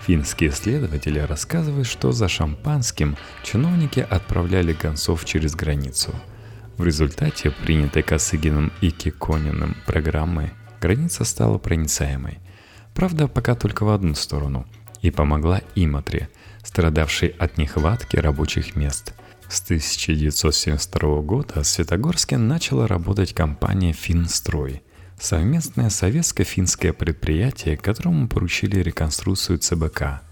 Финские 0.06 0.50
исследователи 0.50 1.18
рассказывают, 1.18 1.86
что 1.86 2.12
за 2.12 2.28
шампанским 2.28 3.16
чиновники 3.42 4.00
отправляли 4.00 4.72
гонцов 4.72 5.24
через 5.24 5.54
границу. 5.54 6.14
В 6.78 6.84
результате 6.84 7.50
принятой 7.50 8.02
Косыгиным 8.02 8.72
и 8.80 8.90
Кикониным 8.90 9.76
программы 9.86 10.52
граница 10.80 11.24
стала 11.24 11.58
проницаемой. 11.58 12.38
Правда, 12.94 13.28
пока 13.28 13.54
только 13.54 13.84
в 13.84 13.90
одну 13.90 14.14
сторону. 14.14 14.66
И 15.02 15.10
помогла 15.10 15.60
Иматре– 15.74 16.28
страдавший 16.62 17.28
от 17.38 17.58
нехватки 17.58 18.16
рабочих 18.16 18.76
мест. 18.76 19.14
С 19.48 19.62
1972 19.62 21.20
года 21.22 21.62
в 21.62 21.66
Светогорске 21.66 22.38
начала 22.38 22.86
работать 22.86 23.34
компания 23.34 23.92
«Финстрой», 23.92 24.82
совместное 25.20 25.90
советско-финское 25.90 26.92
предприятие, 26.92 27.76
которому 27.76 28.28
поручили 28.28 28.80
реконструкцию 28.80 29.59
ЦБК. 29.59 30.22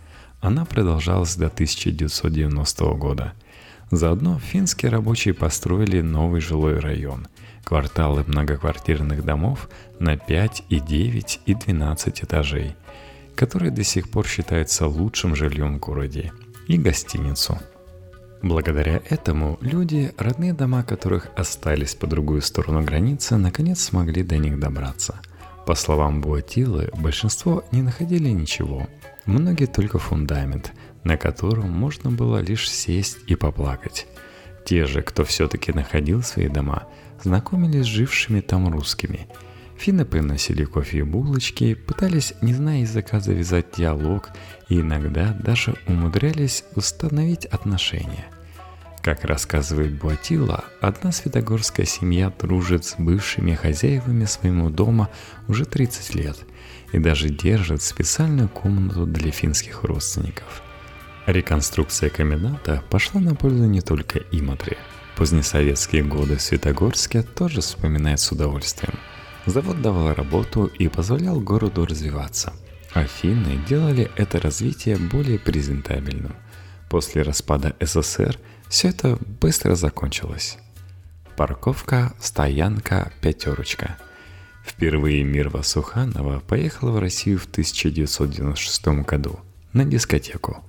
Она 0.40 0.64
продолжалась 0.64 1.37
до 1.37 1.46
1990 1.46 2.85
года. 2.94 3.33
Заодно 3.90 4.38
финские 4.38 4.90
рабочие 4.90 5.35
построили 5.35 6.01
новый 6.01 6.40
жилой 6.40 6.79
район, 6.79 7.29
кварталы 7.64 8.24
многоквартирных 8.27 9.24
домов 9.24 9.68
на 10.01 10.16
5 10.16 10.64
и 10.68 10.81
9 10.81 11.40
и 11.46 11.55
12 11.55 12.24
этажей– 12.24 12.74
который 13.38 13.70
до 13.70 13.85
сих 13.85 14.11
пор 14.11 14.27
считается 14.27 14.88
лучшим 14.88 15.37
жильем 15.37 15.77
в 15.77 15.79
городе, 15.79 16.33
и 16.66 16.77
гостиницу. 16.77 17.57
Благодаря 18.42 19.03
этому 19.09 19.59
люди, 19.61 20.12
родные 20.16 20.53
дома 20.53 20.85
которых 20.85 21.29
остались 21.37 21.94
по 21.94 22.07
другую 22.07 22.40
сторону 22.40 22.83
границы, 22.83 23.37
наконец 23.37 23.81
смогли 23.81 24.22
до 24.22 24.38
них 24.38 24.61
добраться. 24.61 25.20
По 25.66 25.74
словам 25.74 26.20
Буатилы, 26.20 26.90
большинство 26.96 27.64
не 27.72 27.83
находили 27.83 28.29
ничего, 28.29 28.88
многие 29.27 29.66
только 29.66 29.98
фундамент, 29.98 30.72
на 31.05 31.16
котором 31.16 31.70
можно 31.70 32.11
было 32.11 32.38
лишь 32.38 32.70
сесть 32.70 33.18
и 33.27 33.35
поплакать. 33.35 34.07
Те 34.64 34.87
же, 34.87 35.03
кто 35.03 35.24
все-таки 35.24 35.72
находил 35.72 36.22
свои 36.22 36.48
дома, 36.48 36.85
знакомились 37.22 37.85
с 37.85 37.88
жившими 37.88 38.40
там 38.40 38.68
русскими– 38.68 39.27
Финны 39.79 40.05
приносили 40.05 40.64
кофе 40.64 40.99
и 40.99 41.03
булочки, 41.03 41.75
пытались, 41.75 42.35
не 42.43 42.53
зная 42.53 42.81
языка, 42.81 43.21
завязать 43.21 43.67
диалог 43.77 44.31
и 44.69 44.81
иногда 44.81 45.33
даже 45.33 45.77
умудрялись 45.87 46.64
установить 46.75 47.47
отношения. 47.47 48.27
Как 49.03 49.25
рассказывает 49.25 49.97
Буатила, 49.97 50.64
одна 50.81 51.12
светогорская 51.12 51.87
семья 51.87 52.33
дружит 52.37 52.85
с 52.85 52.97
бывшими 52.99 53.55
хозяевами 53.55 54.25
своему 54.25 54.69
дома 54.69 55.11
уже 55.47 55.64
30 55.64 56.14
лет 56.17 56.37
и 56.93 56.99
даже 56.99 57.29
держит 57.29 57.81
специальную 57.81 58.49
комнату 58.49 59.07
для 59.07 59.31
финских 59.31 59.85
родственников. 59.85 60.62
Реконструкция 61.27 62.11
коменданта 62.11 62.83
пошла 62.91 63.21
на 63.21 63.37
пользу 63.37 63.67
не 63.67 63.81
только 63.81 64.19
Иматре. 64.33 64.77
Позднесоветские 65.17 66.03
годы 66.03 66.37
в 66.37 66.43
Светогорске 66.43 67.23
тоже 67.23 67.61
вспоминает 67.61 68.19
с 68.19 68.33
удовольствием– 68.33 68.95
Завод 69.49 69.81
давал 69.81 70.13
работу 70.13 70.67
и 70.67 70.89
позволял 70.89 71.41
городу 71.41 71.87
развиваться. 71.87 72.53
Афины 72.93 73.59
делали 73.67 74.11
это 74.15 74.39
развитие 74.39 74.99
более 74.99 75.39
презентабельным. 75.39 76.35
После 76.91 77.23
распада 77.23 77.75
СССР 77.81 78.39
все 78.69 78.89
это 78.89 79.19
быстро 79.41 79.75
закончилось. 79.75 80.59
Парковка, 81.35 82.13
стоянка, 82.21 83.11
пятерочка. 83.23 83.97
Впервые 84.67 85.25
Мирва 85.25 85.63
Суханова 85.63 86.41
поехала 86.41 86.91
в 86.91 86.99
Россию 86.99 87.39
в 87.39 87.47
1996 87.47 88.89
году 89.07 89.41
на 89.73 89.87
дискотеку. 89.87 90.63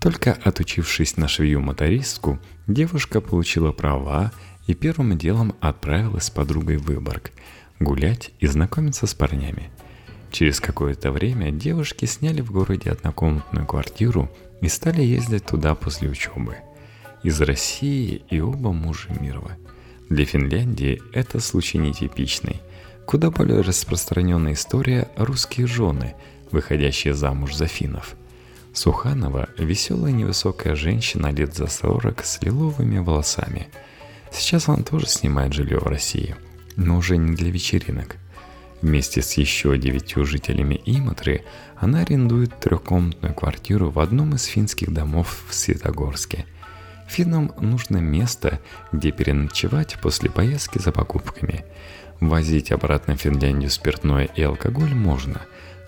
Только 0.00 0.32
отучившись 0.32 1.18
на 1.18 1.28
швею-мотористку, 1.28 2.38
девушка 2.66 3.20
получила 3.20 3.72
права 3.72 4.32
и 4.66 4.72
первым 4.72 5.18
делом 5.18 5.54
отправилась 5.60 6.24
с 6.24 6.30
подругой 6.30 6.78
в 6.78 6.84
Выборг– 6.84 7.30
гулять 7.80 8.30
и 8.40 8.46
знакомиться 8.46 9.06
с 9.06 9.14
парнями. 9.14 9.70
Через 10.30 10.60
какое-то 10.60 11.12
время 11.12 11.50
девушки 11.50 12.06
сняли 12.06 12.40
в 12.40 12.50
городе 12.50 12.90
однокомнатную 12.90 13.66
квартиру 13.66 14.30
и 14.60 14.68
стали 14.68 15.02
ездить 15.02 15.46
туда 15.46 15.74
после 15.74 16.08
учебы. 16.08 16.56
Из 17.22 17.40
России 17.40 18.22
и 18.30 18.40
оба 18.40 18.72
мужа 18.72 19.08
Мирова. 19.20 19.52
Для 20.10 20.24
Финляндии 20.24 21.00
это 21.12 21.40
случай 21.40 21.78
нетипичный. 21.78 22.60
Куда 23.06 23.30
более 23.30 23.60
распространенная 23.60 24.54
история– 24.54 25.08
русские 25.16 25.66
жены, 25.66 26.14
выходящие 26.50 27.14
замуж 27.14 27.54
за 27.54 27.66
финнов. 27.66 28.16
Суханова– 28.72 29.48
веселая 29.58 30.12
невысокая 30.12 30.74
женщина 30.74 31.28
лет 31.28 31.54
за 31.54 31.68
40 31.68 32.24
с 32.24 32.42
лиловыми 32.42 32.98
волосами. 32.98 33.68
Сейчас 34.32 34.68
она 34.68 34.82
тоже 34.82 35.06
снимает 35.06 35.52
жилье 35.52 35.78
в 35.78 35.86
России– 35.86 36.34
но 36.76 36.96
уже 36.96 37.16
не 37.16 37.34
для 37.34 37.50
вечеринок. 37.50 38.16
Вместе 38.82 39.22
с 39.22 39.32
еще 39.34 39.78
девятью 39.78 40.26
жителями 40.26 40.80
Иматры 40.84 41.44
она 41.76 42.00
арендует 42.00 42.60
трехкомнатную 42.60 43.34
квартиру 43.34 43.90
в 43.90 43.98
одном 43.98 44.34
из 44.34 44.44
финских 44.44 44.92
домов 44.92 45.44
в 45.48 45.54
Светогорске. 45.54 46.44
Финнам 47.08 47.52
нужно 47.60 47.98
место, 47.98 48.60
где 48.92 49.10
переночевать 49.10 49.96
после 50.02 50.30
поездки 50.30 50.78
за 50.78 50.92
покупками. 50.92 51.64
Возить 52.20 52.72
обратно 52.72 53.16
в 53.16 53.20
Финляндию 53.20 53.70
спиртное 53.70 54.24
и 54.24 54.42
алкоголь 54.42 54.94
можно, 54.94 55.42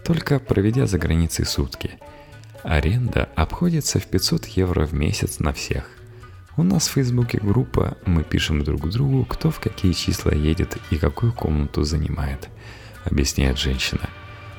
только 0.05 0.39
проведя 0.39 0.87
за 0.87 0.99
границей 0.99 1.45
сутки. 1.45 1.99
Аренда 2.63 3.29
обходится 3.35 4.01
в 4.01 4.07
500 4.07 4.47
евро 4.47 4.87
в 4.87 4.95
месяц 4.95 5.39
на 5.39 5.53
всех. 5.53 5.91
У 6.59 6.63
нас 6.63 6.89
в 6.89 6.93
Фейсбуке 6.93 7.39
группа, 7.39 7.99
мы 8.07 8.25
пишем 8.25 8.65
друг 8.65 8.89
другу, 8.89 9.27
кто 9.27 9.51
в 9.51 9.61
какие 9.61 9.93
числа 9.93 10.33
едет 10.33 10.79
и 10.89 10.97
какую 10.97 11.35
комнату 11.35 11.85
занимает, 11.85 12.49
объясняет 13.05 13.59
женщина. 13.59 14.09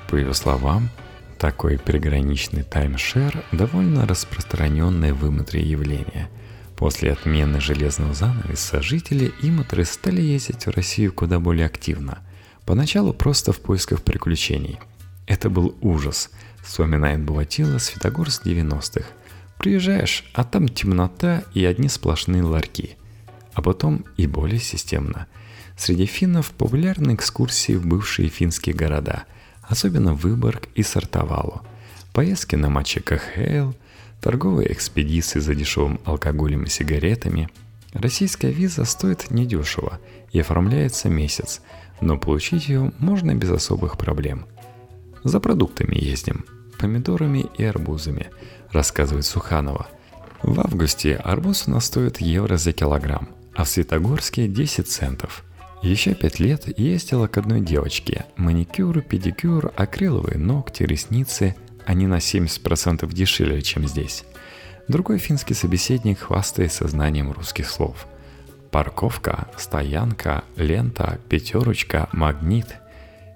По 0.07 0.15
ее 0.15 0.35
словам, 0.35 0.89
такой 1.39 1.79
приграничный 1.79 2.61
таймшер 2.61 3.43
довольно 3.51 4.05
распространенное 4.05 5.15
в 5.15 5.27
Иматре 5.27 5.63
явление. 5.63 6.29
После 6.75 7.13
отмены 7.13 7.59
железного 7.59 8.13
занавеса 8.13 8.83
жители 8.83 9.33
Иматры 9.41 9.83
стали 9.83 10.21
ездить 10.21 10.67
в 10.67 10.69
Россию 10.69 11.11
куда 11.13 11.39
более 11.39 11.65
активно. 11.65 12.19
Поначалу 12.67 13.11
просто 13.11 13.53
в 13.53 13.59
поисках 13.59 14.03
приключений. 14.03 14.77
Это 15.25 15.49
был 15.49 15.75
ужас, 15.81 16.29
вспоминает 16.61 17.21
Буатила 17.23 17.79
Святогорск 17.79 18.45
90-х– 18.45 19.07
Приезжаешь, 19.57 20.23
а 20.33 20.43
там 20.43 20.67
темнота 20.67 21.43
и 21.53 21.65
одни 21.65 21.89
сплошные 21.89 22.43
ларьки. 22.43 22.95
А 23.53 23.61
потом 23.61 24.05
и 24.15 24.27
более 24.27 24.59
системно. 24.59 25.27
Среди 25.75 26.05
финнов 26.05 26.51
популярны 26.51 27.15
экскурсии 27.15 27.73
в 27.73 27.85
бывшие 27.85 28.29
финские 28.29 28.75
города, 28.75 29.23
особенно 29.63 30.13
Выборг 30.13 30.69
и 30.75 30.83
Сартовалу. 30.83 31.61
Поездки 32.13 32.55
на 32.55 32.69
матчи 32.69 32.99
КХЛ, 32.99 33.73
торговые 34.21 34.71
экспедиции 34.71 35.39
за 35.39 35.55
дешевым 35.55 35.99
алкоголем 36.05 36.63
и 36.63 36.69
сигаретами. 36.69 37.49
Российская 37.93 38.51
виза 38.51 38.85
стоит 38.85 39.31
недешево 39.31 39.99
и 40.31 40.39
оформляется 40.39 41.09
месяц, 41.09 41.61
но 41.99 42.17
получить 42.17 42.69
ее 42.69 42.91
можно 42.99 43.33
без 43.33 43.49
особых 43.49 43.97
проблем. 43.97 44.45
За 45.23 45.39
продуктами 45.39 45.95
ездим, 45.95 46.45
помидорами 46.77 47.45
и 47.57 47.63
арбузами– 47.63 48.27
рассказывает 48.71 49.25
Суханова. 49.25 49.87
В 50.43 50.59
августе 50.59 51.15
арбуз 51.15 51.67
у 51.67 51.71
нас 51.71 51.85
стоит 51.85 52.21
евро 52.21 52.57
за 52.57 52.71
килограмм, 52.73 53.29
а 53.55 53.63
в 53.63 53.69
Светогорске 53.69 54.47
10 54.47 54.87
центов. 54.87 55.43
Еще 55.81 56.15
пять 56.15 56.39
лет 56.39 56.77
ездила 56.79 57.27
к 57.27 57.37
одной 57.37 57.61
девочке. 57.61 58.25
Маникюр, 58.35 59.01
педикюр, 59.01 59.71
акриловые 59.75 60.37
ногти, 60.37 60.83
ресницы. 60.83 61.55
Они 61.85 62.07
на 62.07 62.17
70% 62.17 63.11
дешевле, 63.13 63.61
чем 63.61 63.87
здесь. 63.87 64.25
Другой 64.87 65.19
финский 65.19 65.53
собеседник 65.53 66.19
хвастает 66.19 66.73
знанием 66.73 67.31
русских 67.31 67.69
слов. 67.69 68.07
Парковка, 68.71 69.47
стоянка, 69.57 70.43
лента, 70.55 71.19
пятерочка, 71.29 72.09
магнит. 72.11 72.75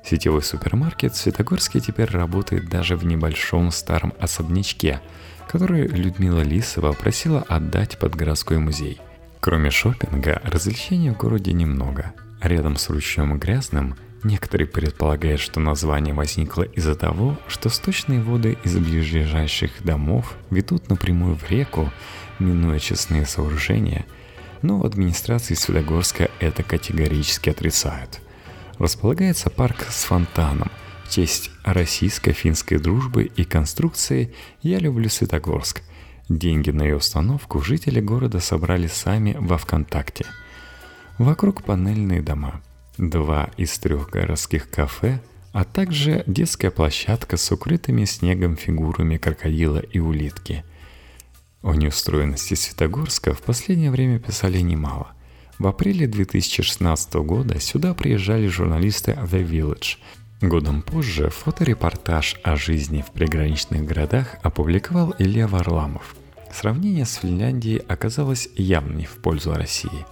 Сетевой 0.04 0.42
супермаркет 0.42 1.14
в 1.14 1.18
Светогорске 1.18 1.80
теперь 1.80 2.10
работает 2.10 2.70
даже 2.70 2.96
в 2.96 3.06
небольшом 3.06 3.72
старом 3.72 4.14
особнячке, 4.20 5.00
который 5.48 5.88
Людмила 5.88 6.42
Лисова 6.42 6.94
просила 6.94 7.42
отдать 7.48 7.98
под 8.00 8.16
городской 8.16 8.58
музей. 8.58 9.00
Кроме 9.40 9.70
шопинга, 9.70 10.42
развлечений 10.44 11.10
в 11.12 11.18
городе 11.18 11.54
немного. 11.54 12.14
Рядом 12.42 12.78
с 12.78 12.90
ручьем 12.90 13.38
Грязным 13.38 13.96
некоторые 14.24 14.68
предполагают, 14.68 15.40
что 15.40 15.60
название 15.60 16.14
возникло 16.14 16.64
из-за 16.64 16.96
того, 16.96 17.38
что 17.48 17.70
сточные 17.70 18.22
воды 18.22 18.58
из 18.64 18.78
ближайших 18.78 19.84
домов 19.84 20.36
ведут 20.50 20.90
напрямую 20.90 21.36
в 21.36 21.50
реку, 21.50 21.92
минуя 22.40 22.80
честные 22.80 23.26
сооружения– 23.26 24.06
но 24.62 24.78
в 24.78 24.86
администрации 24.86 25.54
Светогорска 25.54 26.30
это 26.40 26.64
категорически 26.64 27.50
отрицают. 27.50 28.20
Располагается 28.82 29.52
парк 29.52 29.86
с 29.91 30.06
фонтаном. 30.06 30.72
В 31.06 31.12
честь 31.12 31.52
российско-финской 31.63 32.80
дружбы 32.80 33.26
и 33.26 33.44
конструкции 33.44 34.34
«Я 34.63 34.80
люблю 34.80 35.08
Светогорск». 35.08 35.84
Деньги 36.30 36.72
на 36.72 36.82
ее 36.82 36.96
установку 36.96 37.62
жители 37.62 38.00
города 38.02 38.39
собрали 38.39 38.88
сами 38.88 39.38
во 39.39 39.60
ВКонтакте. 39.60 40.26
Вокруг 41.20 41.62
панельные 41.63 42.24
дома, 42.24 42.63
два 42.98 43.52
из 43.56 43.78
трех 43.78 44.10
городских 44.10 44.67
кафе, 44.72 45.22
а 45.52 45.63
также 45.63 46.24
детская 46.26 46.72
площадка 46.72 47.38
с 47.38 47.52
укрытыми 47.52 48.06
снегом 48.06 48.58
фигурами 48.58 49.17
крокодила 49.17 49.78
и 49.78 50.00
улитки– 50.00 50.63
о 51.62 51.76
неустроенности 51.76 52.56
Светогорска 52.56 53.36
в 53.36 53.44
последнее 53.44 53.91
время 53.91 54.17
писали 54.17 54.62
немало. 54.62 55.12
В 55.62 55.67
апреле 55.67 56.08
2016 56.08 57.13
года 57.13 57.60
сюда 57.60 57.93
приезжали 57.93 58.47
журналисты 58.47 59.12
The 59.12 59.47
Village. 59.47 59.97
Годом 60.41 60.82
позже 60.82 61.30
фоторепортаж 61.30 62.39
о 62.41 62.56
жизни 62.56 63.06
в 63.08 63.12
приграничных 63.12 63.86
городах 63.86 64.38
опубликовал 64.41 65.13
Илья 65.19 65.47
Варламов. 65.47 66.15
Сравнение 66.52 67.06
с 67.06 67.13
Финляндией 67.13 67.78
оказалось 67.78 68.50
явно 68.56 69.04
в 69.04 69.21
пользу 69.21 69.54
России. 69.54 70.08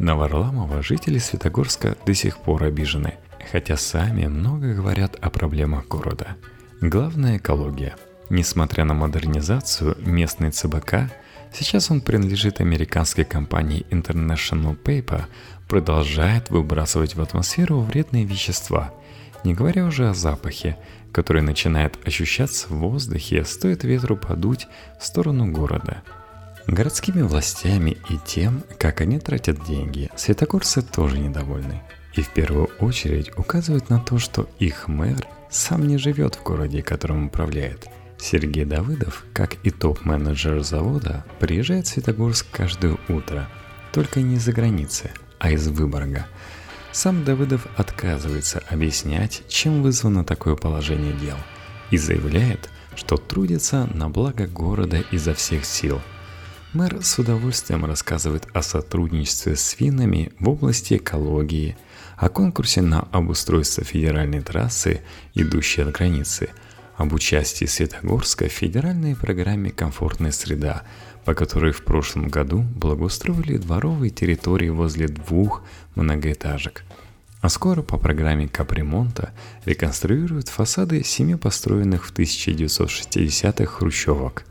На 0.00 0.16
Варламова 0.16 0.82
жители 0.82 1.18
Светогорска 1.18 1.96
до 2.04 2.12
сих 2.12 2.38
пор 2.38 2.64
обижены, 2.64 3.14
хотя 3.48 3.76
сами 3.76 4.26
много 4.26 4.74
говорят 4.74 5.16
о 5.20 5.30
проблемах 5.30 5.86
города. 5.86 6.36
Главная 6.80 7.36
экология– 7.36 7.94
Несмотря 8.30 8.84
на 8.84 8.94
модернизацию, 8.94 9.96
местный 9.98 10.52
ЦБК, 10.52 11.10
сейчас 11.52 11.90
он 11.90 12.00
принадлежит 12.00 12.60
американской 12.60 13.24
компании 13.24 13.86
International 13.90 14.76
Paper, 14.76 15.24
продолжает 15.68 16.50
выбрасывать 16.50 17.14
в 17.14 17.22
атмосферу 17.22 17.80
вредные 17.80 18.24
вещества, 18.24 18.92
не 19.44 19.54
говоря 19.54 19.86
уже 19.86 20.08
о 20.08 20.14
запахе, 20.14 20.76
который 21.12 21.42
начинает 21.42 21.98
ощущаться 22.06 22.68
в 22.68 22.78
воздухе, 22.78 23.44
стоит 23.44 23.84
ветру 23.84 24.16
подуть 24.16 24.68
в 25.00 25.04
сторону 25.06 25.50
города. 25.50 26.02
Городскими 26.66 27.22
властями 27.22 27.96
и 28.10 28.18
тем, 28.24 28.62
как 28.78 29.00
они 29.00 29.18
тратят 29.18 29.64
деньги, 29.64 30.10
светогорцы 30.16 30.82
тоже 30.82 31.18
недовольны. 31.18 31.82
И 32.14 32.22
в 32.22 32.28
первую 32.30 32.66
очередь 32.80 33.30
указывают 33.36 33.88
на 33.88 33.98
то, 33.98 34.18
что 34.18 34.48
их 34.58 34.88
мэр 34.88 35.26
сам 35.50 35.86
не 35.86 35.96
живет 35.96 36.36
в 36.36 36.42
городе, 36.42 36.82
которым 36.82 37.26
управляет– 37.26 37.88
Сергей 38.20 38.64
Давыдов, 38.64 39.24
как 39.32 39.56
и 39.64 39.70
топ-менеджер 39.70 40.62
завода, 40.62 41.24
приезжает 41.38 41.86
в 41.86 41.90
Светогорск 41.90 42.46
каждое 42.52 42.98
утро, 43.08 43.48
только 43.92 44.20
не 44.20 44.36
из-за 44.36 44.52
границы, 44.52 45.10
а 45.38 45.50
из 45.50 45.66
Выборга. 45.68 46.26
Сам 46.92 47.24
Давыдов 47.24 47.66
отказывается 47.76 48.62
объяснять, 48.68 49.42
чем 49.48 49.82
вызвано 49.82 50.24
такое 50.24 50.54
положение 50.54 51.14
дел, 51.14 51.36
и 51.90 51.96
заявляет, 51.96 52.68
что 52.94 53.16
трудится 53.16 53.88
на 53.94 54.08
благо 54.10 54.46
города 54.46 55.02
изо 55.10 55.34
всех 55.34 55.64
сил. 55.64 56.00
Мэр 56.72 57.02
с 57.02 57.18
удовольствием 57.18 57.84
рассказывает 57.84 58.46
о 58.52 58.62
сотрудничестве 58.62 59.56
с 59.56 59.70
финнами 59.70 60.32
в 60.38 60.48
области 60.48 60.94
экологии, 60.94 61.76
о 62.16 62.28
конкурсе 62.28 62.82
на 62.82 63.00
обустройство 63.12 63.82
федеральной 63.82 64.40
трассы, 64.40 65.00
идущей 65.34 65.82
от 65.82 65.92
границы– 65.92 66.50
об 67.00 67.14
участии 67.14 67.64
Светогорска 67.64 68.46
в 68.46 68.52
федеральной 68.52 69.16
программе 69.16 69.70
«Комфортная 69.70 70.32
среда», 70.32 70.82
по 71.24 71.32
которой 71.32 71.72
в 71.72 71.82
прошлом 71.82 72.28
году 72.28 72.62
благоустроили 72.74 73.56
дворовые 73.56 74.10
территории 74.10 74.68
возле 74.68 75.08
двух 75.08 75.62
многоэтажек. 75.94 76.84
А 77.40 77.48
скоро 77.48 77.80
по 77.80 77.96
программе 77.96 78.48
капремонта 78.48 79.30
реконструируют 79.64 80.48
фасады 80.48 81.02
семи 81.02 81.36
построенных 81.36 82.04
в 82.04 82.12
1960-х 82.12 83.64
хрущевок. 83.64 84.44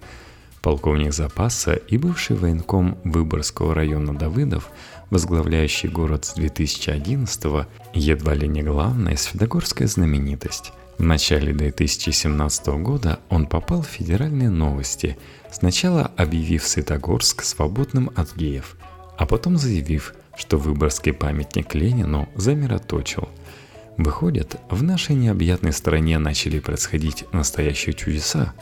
Полковник 0.64 1.14
запаса 1.14 1.74
и 1.74 2.00
бывший 2.00 2.36
военком 2.36 2.98
Выборгского 3.04 3.76
района 3.76 4.16
Давыдов, 4.16 4.72
возглавляющий 5.12 5.88
город 5.88 6.26
с 6.26 6.36
2011-го, 6.36 7.68
едва 7.94 8.34
ли 8.34 8.48
не 8.48 8.64
главная 8.64 9.18
светогорская 9.18 9.88
знаменитость. 9.88 10.74
В 11.00 11.04
начале 11.04 11.54
2017 11.54 12.68
года 12.84 13.22
он 13.30 13.48
попал 13.48 13.82
в 13.84 13.88
федеральные 13.88 14.50
новости, 14.50 15.18
сначала 15.50 16.12
объявив 16.18 16.68
Светогорск 16.68 17.42
свободным 17.44 18.12
от 18.18 18.36
геев, 18.36 18.76
а 19.18 19.26
потом 19.26 19.58
заявив, 19.58 20.14
что 20.36 20.58
Выборгский 20.58 21.14
памятник 21.14 21.74
Ленину 21.74 22.28
замироточил. 22.36 23.30
Выходит, 23.96 24.58
в 24.70 24.84
нашей 24.84 25.16
необъятной 25.16 25.72
стране 25.72 26.20
начали 26.20 26.60
происходить 26.60 27.24
настоящие 27.32 27.94
чудеса. 27.94 28.54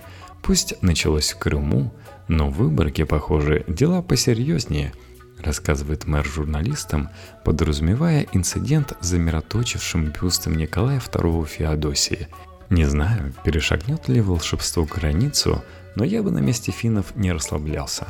Пусть 0.43 0.80
началось 0.84 1.32
в 1.32 1.39
Крыму, 1.39 1.91
но 2.28 2.52
в 2.52 2.58
Выборге, 2.58 3.08
похоже, 3.08 3.65
дела 3.67 4.04
посерьезнее– 4.04 4.93
рассказывает 5.41 6.06
мэр 6.06 6.26
журналистам, 6.26 7.10
подразумевая 7.43 8.28
инцидент 8.34 8.93
с 9.00 9.08
замироточившим 9.08 10.12
бюстом 10.12 10.56
Николая 10.56 11.00
II 11.00 11.45
Феодосии. 11.45 12.28
Не 12.69 12.86
знаю, 12.86 13.34
перешагнет 13.43 14.08
ли 14.10 14.21
волшебство 14.21 14.86
границу, 14.86 15.63
но 15.95 16.04
я 16.04 16.21
бы 16.21 16.32
на 16.32 16.39
месте 16.39 16.71
финнов 16.71 17.15
не 17.15 17.32
расслаблялся. 17.32 18.08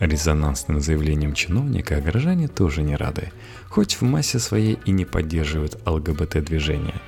Резонансным 0.00 0.80
заявлением 0.80 1.34
чиновника 1.34 2.00
горожане 2.00 2.48
тоже 2.48 2.82
не 2.82 2.96
рады, 2.96 3.32
хоть 3.68 3.94
в 3.94 4.02
массе 4.02 4.38
своей 4.38 4.78
и 4.84 4.90
не 4.90 5.04
поддерживают 5.04 5.78
ЛГБТ-движение. 5.86 7.00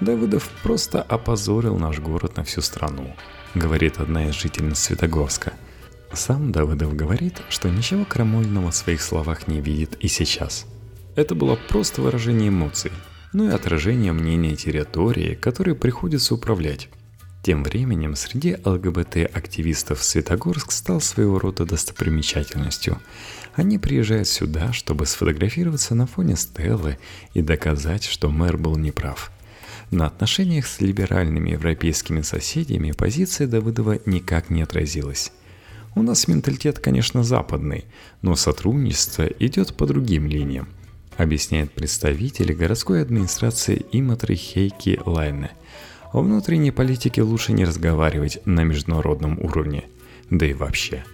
Давыдов 0.00 0.50
просто 0.62 1.00
опозорил 1.00 1.78
наш 1.78 2.00
город 2.00 2.36
на 2.36 2.44
всю 2.44 2.60
страну, 2.60 3.14
говорит 3.54 4.00
одна 4.00 4.28
из 4.28 4.34
жительниц 4.34 4.78
Светогорска– 4.78 5.53
сам 6.14 6.52
Давыдов 6.52 6.94
говорит, 6.94 7.42
что 7.48 7.68
ничего 7.70 8.04
крамольного 8.04 8.70
в 8.70 8.76
своих 8.76 9.02
словах 9.02 9.48
не 9.48 9.60
видит 9.60 9.96
и 10.00 10.08
сейчас. 10.08 10.66
Это 11.16 11.34
было 11.34 11.56
просто 11.68 12.02
выражение 12.02 12.48
эмоций, 12.48 12.92
ну 13.32 13.48
и 13.48 13.52
отражение 13.52 14.12
мнения 14.12 14.56
территории, 14.56 15.34
которой 15.34 15.74
приходится 15.74 16.34
управлять. 16.34 16.88
Тем 17.42 17.62
временем 17.62 18.16
среди 18.16 18.56
ЛГБТ-активистов 18.64 20.02
Светогорск 20.02 20.72
стал 20.72 21.02
своего 21.02 21.38
рода 21.38 21.66
достопримечательностью. 21.66 22.98
Они 23.54 23.78
приезжают 23.78 24.28
сюда, 24.28 24.72
чтобы 24.72 25.04
сфотографироваться 25.04 25.94
на 25.94 26.06
фоне 26.06 26.36
Стеллы 26.36 26.98
и 27.34 27.42
доказать, 27.42 28.04
что 28.04 28.30
мэр 28.30 28.56
был 28.56 28.76
неправ. 28.76 29.30
На 29.90 30.06
отношениях 30.06 30.66
с 30.66 30.80
либеральными 30.80 31.50
европейскими 31.50 32.22
соседями 32.22 32.92
позиция 32.92 33.46
Давыдова 33.46 34.00
никак 34.06 34.48
не 34.48 34.62
отразилась. 34.62 35.30
У 35.96 36.02
нас 36.02 36.26
менталитет, 36.26 36.80
конечно, 36.80 37.22
западный, 37.22 37.84
но 38.20 38.34
сотрудничество 38.34 39.26
идет 39.26 39.76
по 39.76 39.86
другим 39.86 40.26
линиям, 40.26 40.68
объясняет 41.16 41.70
представитель 41.70 42.52
городской 42.52 43.00
администрации 43.00 43.86
Иматры 43.92 44.34
Хейки 44.34 45.00
Лайне. 45.06 45.52
О 46.12 46.20
внутренней 46.20 46.72
политике 46.72 47.22
лучше 47.22 47.52
не 47.52 47.64
разговаривать 47.64 48.40
на 48.44 48.64
международном 48.64 49.38
уровне, 49.38 49.84
да 50.30 50.46
и 50.46 50.52
вообще. 50.52 51.04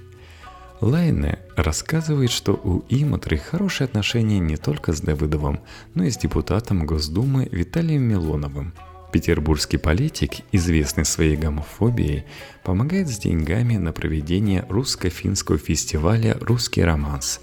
Лайне 0.81 1.41
рассказывает, 1.57 2.31
что 2.31 2.55
у 2.55 2.83
Иматры 2.89 3.37
хорошие 3.37 3.85
отношения 3.85 4.39
не 4.39 4.57
только 4.57 4.95
с 4.95 5.01
Давыдовым, 5.03 5.61
но 5.93 6.05
и 6.05 6.11
с 6.11 6.17
депутатом 6.17 6.87
Госдумы 6.87 7.47
Виталием 7.53 8.03
Милоновым– 8.03 8.73
Петербургский 9.11 9.77
политик, 9.77 10.31
известный 10.53 11.05
своей 11.05 11.37
гомофобией, 11.37 12.25
помогает 12.63 13.09
с 13.09 13.19
деньгами 13.19 13.77
на 13.77 13.93
проведение 13.93 14.65
русско-финского 14.69 15.59
фестиваля 15.59 16.37
«Русский 16.41 16.83
романс». 16.83 17.41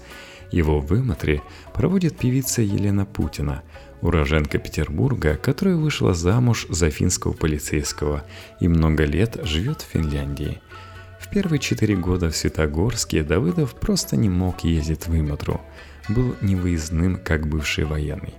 Его 0.50 0.80
в 0.80 0.92
Иматре 0.94 1.42
проводит 1.74 2.16
певица 2.16 2.62
Елена 2.62 3.04
Путина, 3.04 3.62
уроженка 4.00 4.58
Петербурга, 4.58 5.36
которая 5.36 5.76
вышла 5.76 6.14
замуж 6.14 6.66
за 6.70 6.90
финского 6.90 7.32
полицейского 7.32 8.24
и 8.60 8.68
много 8.68 9.04
лет 9.04 9.38
живет 9.42 9.82
в 9.82 9.92
Финляндии. 9.92 10.60
В 11.20 11.28
первые 11.28 11.58
четыре 11.58 11.96
года 11.96 12.30
в 12.30 12.36
Светогорске 12.36 13.22
Давыдов 13.22 13.74
просто 13.74 14.16
не 14.16 14.30
мог 14.30 14.64
ездить 14.64 15.06
в 15.06 15.14
Иматру. 15.14 15.60
Был 16.08 16.34
невыездным, 16.40 17.18
как 17.22 17.46
бывший 17.46 17.84
военный. 17.84 18.32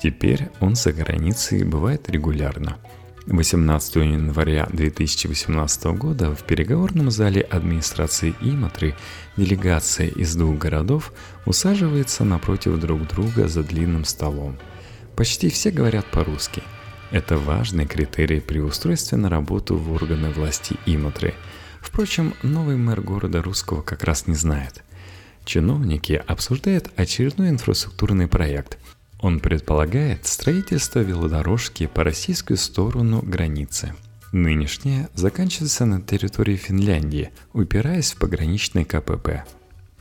Теперь 0.00 0.48
он 0.60 0.76
за 0.76 0.92
границей 0.92 1.64
бывает 1.64 2.08
регулярно. 2.08 2.78
18 3.26 3.96
января 3.96 4.66
2018 4.72 5.84
года 5.98 6.34
в 6.34 6.44
переговорном 6.44 7.10
зале 7.10 7.42
администрации 7.42 8.34
Иматры 8.40 8.94
делегация 9.36 10.08
из 10.08 10.34
двух 10.34 10.56
городов 10.56 11.12
усаживается 11.44 12.24
напротив 12.24 12.78
друг 12.78 13.06
друга 13.08 13.48
за 13.48 13.62
длинным 13.62 14.04
столом. 14.04 14.56
Почти 15.14 15.50
все 15.50 15.70
говорят 15.70 16.06
по-русски. 16.06 16.62
Это 17.10 17.36
важный 17.36 17.86
критерий 17.86 18.40
при 18.40 18.60
устройстве 18.60 19.18
на 19.18 19.28
работу 19.28 19.76
в 19.76 19.92
органы 19.92 20.30
власти 20.30 20.76
Иматры. 20.86 21.34
Впрочем, 21.80 22.34
новый 22.42 22.76
мэр 22.76 23.00
города 23.00 23.42
Русского 23.42 23.82
как 23.82 24.04
раз 24.04 24.26
не 24.26 24.34
знает. 24.34 24.84
Чиновники 25.44 26.22
обсуждают 26.26 26.90
очередной 26.96 27.48
инфраструктурный 27.48 28.28
проект– 28.28 28.78
он 29.20 29.40
предполагает 29.40 30.26
строительство 30.26 31.00
велодорожки 31.00 31.86
по 31.86 32.04
российскую 32.04 32.56
сторону 32.56 33.20
границы. 33.22 33.94
Нынешняя 34.32 35.08
заканчивается 35.14 35.86
на 35.86 36.00
территории 36.00 36.56
Финляндии, 36.56 37.30
упираясь 37.52 38.12
в 38.12 38.18
пограничный 38.18 38.84
КПП. 38.84 39.44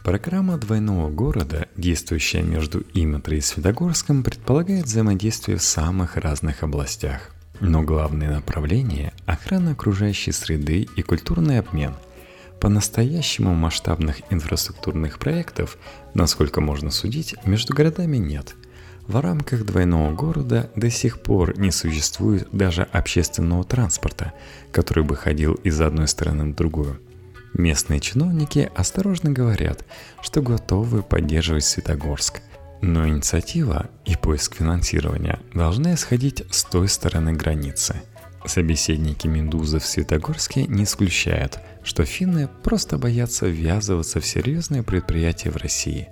Программа 0.04 0.58
двойного 0.58 1.10
города, 1.10 1.68
действующая 1.76 2.42
между 2.42 2.84
Иматрой 2.94 3.40
и 3.40 3.42
Светогорском, 3.42 4.24
предполагает 4.24 4.86
взаимодействие 4.86 5.58
в 5.58 5.64
самых 5.64 6.18
разных 6.18 6.64
областях. 6.64 7.32
Но 7.60 7.82
главное 7.82 8.36
направление– 8.36 9.14
охрана 9.26 9.72
окружающей 9.72 10.32
среды 10.32 10.88
и 10.96 11.02
культурный 11.02 11.60
обмен. 11.60 11.96
По-настоящему 12.62 13.54
масштабных 13.56 14.22
инфраструктурных 14.30 15.20
проектов, 15.20 15.78
насколько 16.14 16.62
можно 16.62 16.92
судить, 16.92 17.36
между 17.46 17.74
городами 17.74 18.18
нет– 18.18 18.56
в 19.08 19.22
рамках 19.22 19.66
двойного 19.66 20.14
города 20.14 20.70
до 20.76 20.90
сих 20.90 21.22
пор 21.22 21.58
не 21.58 21.72
существует 21.72 22.48
даже 22.52 22.84
общественного 22.84 23.64
транспорта, 23.64 24.34
который 24.72 25.04
бы 25.04 25.16
ходил 25.16 25.54
из 25.64 25.80
одной 25.80 26.08
стороны 26.08 26.52
в 26.52 26.56
другую. 26.56 27.00
Местные 27.54 28.02
чиновники 28.02 28.70
осторожно 28.76 29.32
говорят, 29.32 29.86
что 30.22 30.42
готовы 30.42 31.02
поддерживать 31.02 31.64
Светогорск, 31.64 32.42
но 32.82 33.08
инициатива 33.08 33.90
и 34.06 34.16
поиск 34.16 34.56
финансирования 34.56 35.40
должны 35.54 35.94
исходить 35.94 36.44
с 36.52 36.66
той 36.66 36.90
стороны 36.90 37.34
границы. 37.34 37.96
Собеседники 38.46 39.28
Медузы 39.28 39.80
в 39.80 39.86
Светогорске 39.86 40.68
не 40.68 40.84
исключают, 40.84 41.60
что 41.84 42.06
финны 42.06 42.50
просто 42.64 42.98
боятся 42.98 43.48
ввязываться 43.48 44.20
в 44.20 44.26
серьезные 44.26 44.84
предприятия 44.84 45.50
в 45.50 45.58
России. 45.58 46.10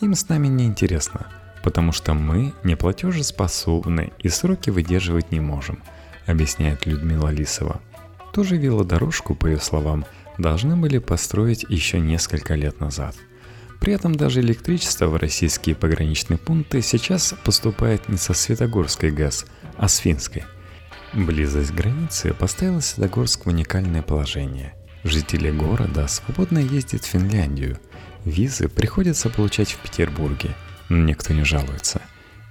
Им 0.00 0.14
с 0.14 0.28
нами 0.28 0.46
не 0.46 0.64
интересно– 0.64 1.26
потому 1.68 1.92
что 1.92 2.14
мы 2.14 2.54
не 2.64 2.76
платежеспособны 2.76 4.14
и 4.20 4.30
сроки 4.30 4.70
выдерживать 4.70 5.32
не 5.32 5.40
можем, 5.40 5.82
объясняет 6.24 6.86
Людмила 6.86 7.28
Лисова. 7.28 7.82
Ту 8.32 8.42
же 8.42 8.56
велодорожку, 8.56 9.34
по 9.34 9.48
ее 9.48 9.58
словам, 9.58 10.06
должны 10.38 10.76
были 10.76 10.96
построить 10.96 11.66
еще 11.68 12.00
несколько 12.00 12.54
лет 12.54 12.80
назад. 12.80 13.16
При 13.82 13.92
этом 13.92 14.14
даже 14.14 14.40
электричество 14.40 15.08
в 15.08 15.16
российские 15.16 15.76
пограничные 15.76 16.38
пункты 16.38 16.80
сейчас 16.80 17.34
поступает 17.44 18.08
не 18.08 18.16
со 18.16 18.32
Светогорской 18.32 19.10
ГАЗ, 19.10 19.44
а 19.76 19.88
с 19.88 19.98
финской. 19.98 20.44
Близость 21.12 21.72
границы 21.72 22.32
поставила 22.32 22.80
Светогорск 22.80 23.44
в 23.44 23.48
уникальное 23.50 24.00
положение. 24.00 24.72
Жители 25.04 25.50
города 25.50 26.08
свободно 26.08 26.60
ездят 26.60 27.04
в 27.04 27.08
Финляндию. 27.08 27.78
Визы 28.24 28.68
приходится 28.68 29.28
получать 29.28 29.72
в 29.72 29.76
Петербурге– 29.80 30.56
Никто 30.88 31.34
не 31.34 31.44
жалуется. 31.44 32.00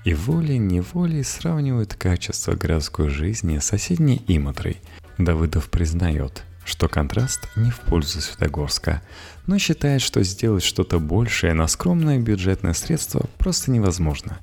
И 0.03 0.13
волей-неволей 0.13 1.23
сравнивают 1.23 1.95
качество 1.95 2.53
городской 2.53 3.09
жизни 3.09 3.57
с 3.57 3.65
соседней 3.65 4.23
Иматрой. 4.27 4.77
Давыдов 5.17 5.69
признает, 5.69 6.43
что 6.63 6.87
контраст 6.87 7.49
не 7.55 7.71
в 7.71 7.79
пользу 7.79 8.21
Светогорска, 8.21 9.01
но 9.47 9.57
считает, 9.57 10.01
что 10.01 10.23
сделать 10.23 10.63
что-то 10.63 10.99
большее 10.99 11.53
на 11.53 11.67
скромное 11.67 12.19
бюджетное 12.19 12.73
средство 12.73 13.25
просто 13.37 13.71
невозможно. 13.71 14.37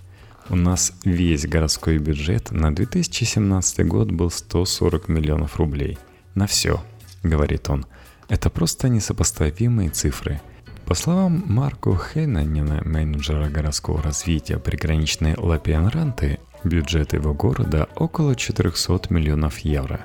У 0.51 0.57
нас 0.57 0.93
весь 1.05 1.47
городской 1.47 1.99
бюджет 1.99 2.51
на 2.51 2.75
2017 2.75 3.87
год 3.87 4.11
был 4.11 4.31
140 4.31 5.09
миллионов 5.09 5.57
рублей. 5.57 5.99
На 6.35 6.47
все, 6.47 6.85
говорит 7.23 7.71
он. 7.71 7.87
Это 8.29 8.51
просто 8.51 8.89
несопоставимые 8.89 9.91
цифры– 9.91 10.41
по 10.87 10.95
словам 10.95 11.45
Марко 11.47 11.97
Хейнанина, 11.97 12.83
менеджера 12.85 13.49
городского 13.49 14.03
развития 14.03 14.59
приграничной 14.59 15.35
Лапианранты, 15.37 16.41
бюджет 16.63 17.15
его 17.15 17.33
города 17.33 17.89
около 17.97 18.37
400 18.37 19.07
миллионов 19.09 19.61
евро. 19.61 20.01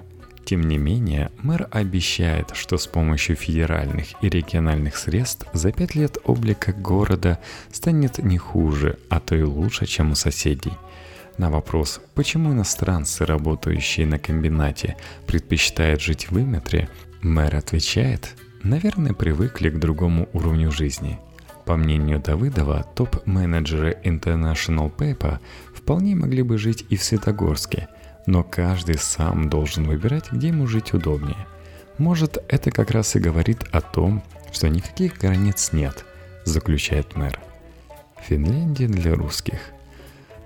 Тем 0.45 0.61
не 0.61 0.77
менее, 0.77 1.31
мэр 1.43 1.67
обещает, 1.69 2.51
что 2.53 2.77
с 2.77 2.87
помощью 2.87 3.35
федеральных 3.35 4.07
и 4.23 4.29
региональных 4.29 4.95
средств 4.95 5.45
за 5.53 5.71
пять 5.71 5.95
лет 5.95 6.17
облика 6.23 6.71
города 6.71 7.39
станет 7.71 8.19
не 8.19 8.37
хуже, 8.37 8.97
а 9.09 9.19
то 9.19 9.35
и 9.35 9.43
лучше, 9.43 9.85
чем 9.85 10.11
у 10.11 10.15
соседей. 10.15 10.73
На 11.37 11.49
вопрос, 11.49 11.99
почему 12.15 12.53
иностранцы, 12.53 13.25
работающие 13.25 14.05
на 14.05 14.17
комбинате, 14.17 14.95
предпочитают 15.27 16.01
жить 16.01 16.31
в 16.31 16.39
Иметре, 16.39 16.89
мэр 17.21 17.57
отвечает– 17.57 18.33
наверное, 18.63 19.13
привыкли 19.13 19.69
к 19.69 19.79
другому 19.79 20.29
уровню 20.33 20.71
жизни. 20.71 21.19
По 21.65 21.75
мнению 21.75 22.19
Давыдова, 22.19 22.83
топ-менеджеры 22.95 23.97
International 24.03 24.93
Paper 24.95 25.39
вполне 25.73 26.15
могли 26.15 26.41
бы 26.41 26.57
жить 26.57 26.85
и 26.89 26.97
в 26.97 27.03
Светогорске, 27.03 27.87
но 28.25 28.43
каждый 28.43 28.97
сам 28.97 29.49
должен 29.49 29.85
выбирать, 29.85 30.31
где 30.31 30.47
ему 30.47 30.67
жить 30.67 30.93
удобнее. 30.93 31.47
Может, 31.97 32.37
это 32.47 32.71
как 32.71 32.91
раз 32.91 33.15
и 33.15 33.19
говорит 33.19 33.63
о 33.71 33.81
том, 33.81 34.23
что 34.51 34.67
никаких 34.67 35.17
границ 35.19 35.69
нет, 35.73 36.05
заключает 36.45 37.15
мэр. 37.15 37.39
Финляндия 38.21 38.87
для 38.87 39.13
русских. 39.15 39.59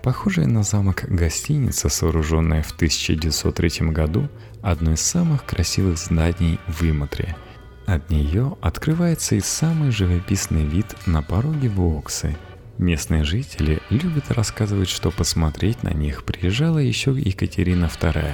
Похожая 0.02 0.48
на 0.48 0.64
замок 0.64 1.06
гостиница, 1.08 1.88
сооруженная 1.88 2.64
в 2.64 2.72
1903 2.72 3.88
году, 3.92 4.28
одно 4.62 4.92
из 4.92 5.02
самых 5.02 5.46
красивых 5.46 5.98
зданий 5.98 6.60
в 6.68 6.84
Иматре– 6.84 7.36
от 7.86 8.10
нее 8.10 8.58
открывается 8.62 9.36
и 9.36 9.42
самый 9.42 9.92
живописный 9.92 10.66
вид 10.66 10.86
на 11.06 11.22
пороге 11.22 11.70
Воксы. 11.70 12.36
Местные 12.78 13.24
жители 13.24 13.82
любят 13.90 14.32
рассказывать, 14.32 14.90
что 14.90 15.12
посмотреть 15.12 15.84
на 15.84 15.94
них 15.94 16.24
приезжала 16.24 16.80
еще 16.80 17.12
Екатерина 17.12 17.86
II. 17.86 18.34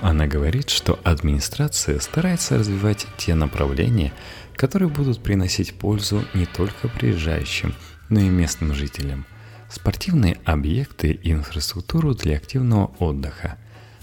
Она 0.00 0.26
говорит, 0.26 0.70
что 0.70 0.98
администрация 1.02 1.98
старается 2.00 2.58
развивать 2.58 3.06
те 3.16 3.34
направления, 3.34 4.12
которые 4.54 4.88
будут 4.88 5.22
приносить 5.22 5.74
пользу 5.74 6.24
не 6.34 6.46
только 6.46 6.88
приезжающим, 6.88 7.74
но 8.08 8.20
и 8.20 8.28
местным 8.28 8.74
жителям. 8.74 9.26
Спортивные 9.70 10.38
объекты 10.44 11.12
и 11.12 11.32
инфраструктуру 11.32 12.14
для 12.14 12.36
активного 12.36 12.86
отдыха. 12.98 13.58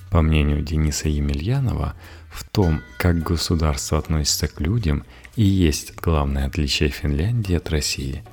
По 0.10 0.22
мнению 0.22 0.62
Дениса 0.62 1.08
Емельянова, 1.08 1.96
в 2.30 2.44
том, 2.44 2.82
как 2.98 3.24
государство 3.24 3.98
относится 3.98 4.48
к 4.48 4.60
людям, 4.60 5.06
и 5.36 5.44
есть 5.44 5.96
главное 5.96 6.48
отличие 6.48 6.90
Финляндии 6.90 7.56
от 7.56 7.70
России. 7.70 8.24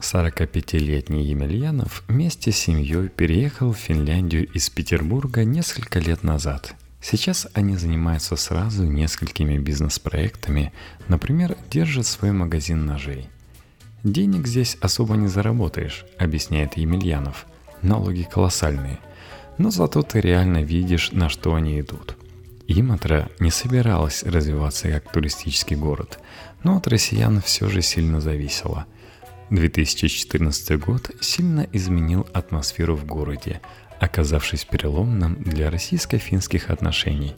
45-летний 0.00 1.24
Емельянов 1.24 2.04
вместе 2.08 2.52
с 2.52 2.56
семьей 2.56 3.08
переехал 3.08 3.72
в 3.72 3.78
Финляндию 3.78 4.48
из 4.52 4.70
Петербурга 4.70 5.44
несколько 5.44 5.98
лет 5.98 6.22
назад. 6.22 6.74
Сейчас 7.00 7.46
они 7.54 7.76
занимаются 7.76 8.36
сразу 8.36 8.84
несколькими 8.84 9.58
бизнес-проектами, 9.58 10.72
например, 11.08 11.56
держат 11.70 12.06
свой 12.06 12.32
магазин 12.32 12.86
ножей. 12.86 13.28
«Денег 14.04 14.46
здесь 14.46 14.76
особо 14.80 15.16
не 15.16 15.26
заработаешь»,— 15.26 16.04
объясняет 16.18 16.76
Емельянов. 16.76 17.46
«Налоги 17.82 18.22
колоссальные. 18.22 18.98
Но 19.58 19.70
зато 19.70 20.02
ты 20.02 20.20
реально 20.20 20.62
видишь, 20.62 21.10
на 21.12 21.28
что 21.28 21.54
они 21.54 21.80
идут. 21.80 22.16
Иматра 22.68 23.30
не 23.40 23.50
собиралась 23.50 24.22
развиваться 24.22 24.90
как 24.90 25.10
туристический 25.10 25.74
город, 25.74 26.20
но 26.62 26.76
от 26.76 26.86
россиян 26.86 27.40
все 27.40 27.68
же 27.68 27.82
сильно 27.82 28.20
зависело. 28.20 28.86
2014 29.50 30.78
год 30.78 31.10
сильно 31.20 31.66
изменил 31.72 32.28
атмосферу 32.34 32.94
в 32.94 33.06
городе, 33.06 33.62
оказавшись 33.98 34.64
переломным 34.64 35.42
для 35.42 35.70
российско-финских 35.70 36.70
отношений. 36.70 37.34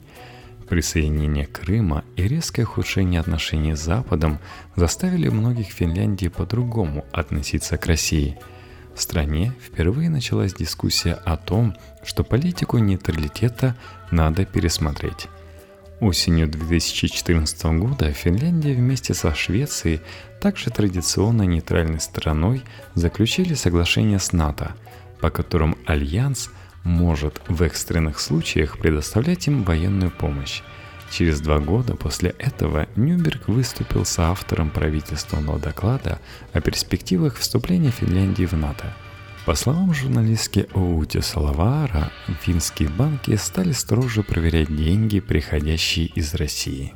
Присоединение 0.71 1.47
Крыма 1.47 2.05
и 2.15 2.25
резкое 2.29 2.63
ухудшение 2.63 3.19
отношений 3.19 3.75
с 3.75 3.81
Западом 3.81 4.39
заставили 4.77 5.27
многих 5.27 5.67
Финляндии 5.67 6.29
по-другому 6.29 7.03
относиться 7.11 7.77
к 7.77 7.85
России– 7.87 8.39
в 8.95 9.01
стране 9.01 9.53
впервые 9.61 10.09
началась 10.09 10.53
дискуссия 10.53 11.13
о 11.13 11.35
том, 11.35 11.75
что 12.03 12.23
политику 12.23 12.77
нейтралитета 12.77 13.75
надо 14.11 14.45
пересмотреть. 14.45 15.27
Осенью 15.99 16.47
2014 16.47 17.63
года 17.79 18.11
Финляндия 18.11 18.73
вместе 18.73 19.13
со 19.13 19.35
Швецией, 19.35 20.01
также 20.39 20.69
традиционно 20.69 21.43
нейтральной 21.43 21.99
страной, 21.99 22.63
заключили 22.95 23.53
соглашение 23.53 24.19
с 24.19 24.33
НАТО, 24.33 24.75
по 25.19 25.29
которым 25.29 25.77
Альянс 25.85 26.49
может 26.83 27.41
в 27.47 27.61
экстренных 27.61 28.19
случаях 28.19 28.77
предоставлять 28.77 29.47
им 29.47 29.63
военную 29.63 30.11
помощь. 30.11 30.61
Через 31.09 31.41
два 31.41 31.59
года 31.59 31.95
после 31.95 32.29
этого 32.39 32.87
Нюберг 32.95 33.47
выступил 33.47 34.05
соавтором 34.05 34.69
правительственного 34.69 35.59
доклада 35.59 36.19
о 36.53 36.61
перспективах 36.61 37.37
вступления 37.37 37.91
Финляндии 37.91 38.45
в 38.45 38.53
НАТО– 38.53 38.93
по 39.45 39.55
словам 39.55 39.91
журналистки 39.91 40.67
Оути 40.75 41.19
Салавара, 41.19 42.11
финские 42.41 42.89
банки 42.89 43.35
стали 43.37 43.71
строже 43.71 44.21
проверять 44.21 44.73
деньги, 44.75 45.19
приходящие 45.19 46.05
из 46.05 46.35
России. 46.35 46.93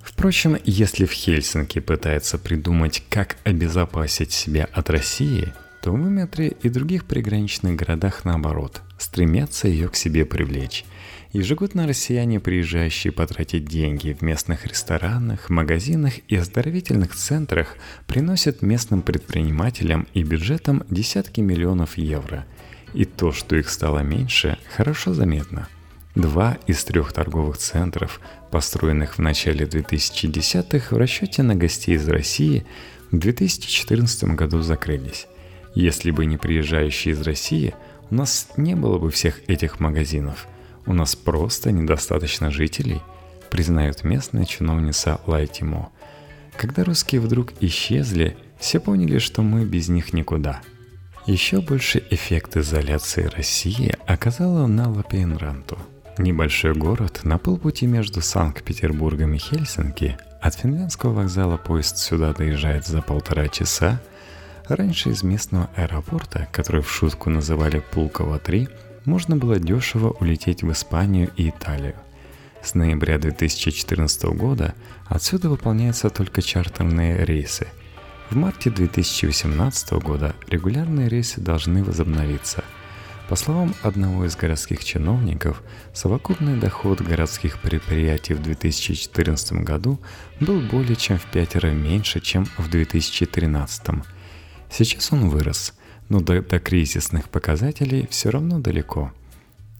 Впрочем, 0.00 0.56
если 0.64 1.04
в 1.04 1.10
Хельсинки 1.10 1.80
пытается 1.80 2.38
придумать, 2.38 3.02
как 3.10 3.38
обезопасить 3.42 4.30
себя 4.30 4.68
от 4.72 4.88
России, 4.88 5.52
то 5.82 5.92
в 5.92 5.96
Иметре 5.96 6.48
и 6.62 6.68
других 6.68 7.04
приграничных 7.04 7.76
городах 7.76 8.24
наоборот, 8.24 8.82
стремятся 8.98 9.68
ее 9.68 9.88
к 9.88 9.96
себе 9.96 10.24
привлечь– 10.24 10.84
Ежегодно 11.32 11.86
россияне, 11.86 12.40
приезжающие 12.40 13.12
потратить 13.12 13.64
деньги 13.64 14.16
в 14.18 14.20
местных 14.20 14.66
ресторанах, 14.66 15.48
магазинах 15.48 16.14
и 16.26 16.34
оздоровительных 16.34 17.14
центрах, 17.14 17.76
приносят 18.08 18.62
местным 18.62 19.00
предпринимателям 19.00 20.08
и 20.12 20.24
бюджетам 20.24 20.82
десятки 20.90 21.40
миллионов 21.40 21.96
евро. 21.98 22.46
И 22.94 23.04
то, 23.04 23.30
что 23.30 23.54
их 23.54 23.70
стало 23.70 24.00
меньше, 24.00 24.58
хорошо 24.74 25.14
заметно. 25.14 25.68
Два 26.16 26.58
из 26.66 26.82
трех 26.82 27.12
торговых 27.12 27.58
центров, 27.58 28.20
построенных 28.50 29.16
в 29.16 29.20
начале 29.20 29.66
2010-х 29.66 30.92
в 30.92 30.98
расчете 30.98 31.44
на 31.44 31.54
гостей 31.54 31.94
из 31.94 32.08
России, 32.08 32.66
в 33.12 33.18
2014 33.18 34.24
году 34.34 34.62
закрылись. 34.62 35.28
Если 35.74 36.10
бы 36.10 36.26
не 36.26 36.36
приезжающие 36.36 37.14
из 37.14 37.20
России, 37.22 37.74
у 38.10 38.14
нас 38.14 38.48
не 38.56 38.74
было 38.74 38.98
бы 38.98 39.10
всех 39.10 39.48
этих 39.48 39.80
магазинов– 39.80 40.46
у 40.86 40.92
нас 40.92 41.14
просто 41.14 41.72
недостаточно 41.72 42.50
жителей, 42.50 43.00
признает 43.50 44.02
местная 44.04 44.44
чиновница 44.44 45.20
Лайтимо. 45.26 45.90
Когда 46.56 46.84
русские 46.84 47.20
вдруг 47.20 47.52
исчезли, 47.60 48.36
все 48.58 48.80
поняли, 48.80 49.18
что 49.18 49.42
мы 49.42 49.64
без 49.64 49.88
них 49.88 50.12
никуда. 50.12 50.60
Еще 51.26 51.60
больше 51.60 52.02
эффект 52.10 52.56
изоляции 52.56 53.30
России 53.36 53.94
оказала 54.06 54.66
на 54.66 54.90
Лапейнранту. 54.90 55.78
Небольшой 56.18 56.74
город 56.74 57.20
на 57.22 57.38
полпути 57.38 57.86
между 57.86 58.20
Санкт-Петербургом 58.20 59.34
и 59.34 59.38
Хельсинки. 59.38 60.18
От 60.40 60.54
финляндского 60.54 61.12
вокзала 61.12 61.56
поезд 61.56 61.98
сюда 61.98 62.32
доезжает 62.32 62.86
за 62.86 63.00
полтора 63.00 63.48
часа. 63.48 64.00
Раньше 64.70 65.10
из 65.10 65.24
местного 65.24 65.68
аэропорта, 65.74 66.46
который 66.52 66.80
в 66.80 66.88
шутку 66.88 67.28
называли 67.28 67.82
Пулково-3, 67.90 68.70
можно 69.04 69.36
было 69.36 69.58
дешево 69.58 70.10
улететь 70.20 70.62
в 70.62 70.70
Испанию 70.70 71.32
и 71.36 71.48
Италию. 71.48 71.96
С 72.62 72.74
ноября 72.74 73.18
2014 73.18 74.22
года 74.26 74.76
отсюда 75.08 75.48
выполняются 75.48 76.08
только 76.08 76.40
чартерные 76.40 77.24
рейсы. 77.24 77.66
В 78.30 78.36
марте 78.36 78.70
2018 78.70 79.92
года 79.94 80.36
регулярные 80.46 81.08
рейсы 81.08 81.40
должны 81.40 81.82
возобновиться. 81.82 82.62
По 83.28 83.34
словам 83.34 83.74
одного 83.82 84.24
из 84.24 84.36
городских 84.36 84.84
чиновников, 84.84 85.64
совокупный 85.92 86.60
доход 86.60 87.00
городских 87.00 87.58
предприятий 87.58 88.34
в 88.34 88.42
2014 88.42 89.52
году 89.64 89.98
был 90.38 90.60
более 90.60 90.94
чем 90.94 91.18
в 91.18 91.24
пятеро 91.26 91.70
меньше, 91.72 92.20
чем 92.20 92.46
в 92.56 92.70
2013. 92.70 94.04
Сейчас 94.70 95.12
он 95.12 95.28
вырос– 95.28 95.74
но 96.10 96.20
до, 96.20 96.42
до 96.42 96.58
кризисных 96.58 97.30
показателей 97.30 98.06
все 98.10 98.28
равно 98.28 98.58
далеко. 98.58 99.12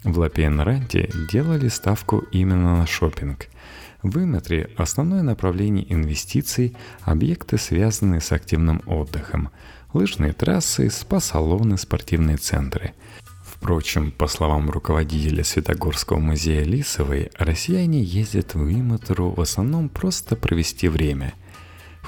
В 0.02 0.18
Лапенранте 0.18 1.10
делали 1.30 1.68
ставку 1.68 2.24
именно 2.32 2.78
на 2.78 2.86
шопинг. 2.86 3.48
В 4.02 4.16
Иметре 4.18 4.70
основное 4.78 5.22
направление 5.22 5.92
инвестиций– 5.92 6.74
объекты, 7.02 7.58
связанные 7.58 8.22
с 8.22 8.32
активным 8.32 8.80
отдыхом, 8.86 9.50
лыжные 9.92 10.32
трассы, 10.32 10.88
спа-салоны, 10.88 11.76
спортивные 11.76 12.38
центры. 12.38 12.94
Впрочем, 13.44 14.10
по 14.10 14.26
словам 14.26 14.70
руководителя 14.70 15.44
Светогорского 15.44 16.18
музея 16.18 16.64
Лисовой, 16.64 17.30
россияне 17.36 18.02
ездят 18.02 18.54
в 18.54 18.72
Иматру 18.72 19.32
в 19.32 19.40
основном 19.40 19.90
просто 19.90 20.34
провести 20.34 20.88
время. 20.88 21.34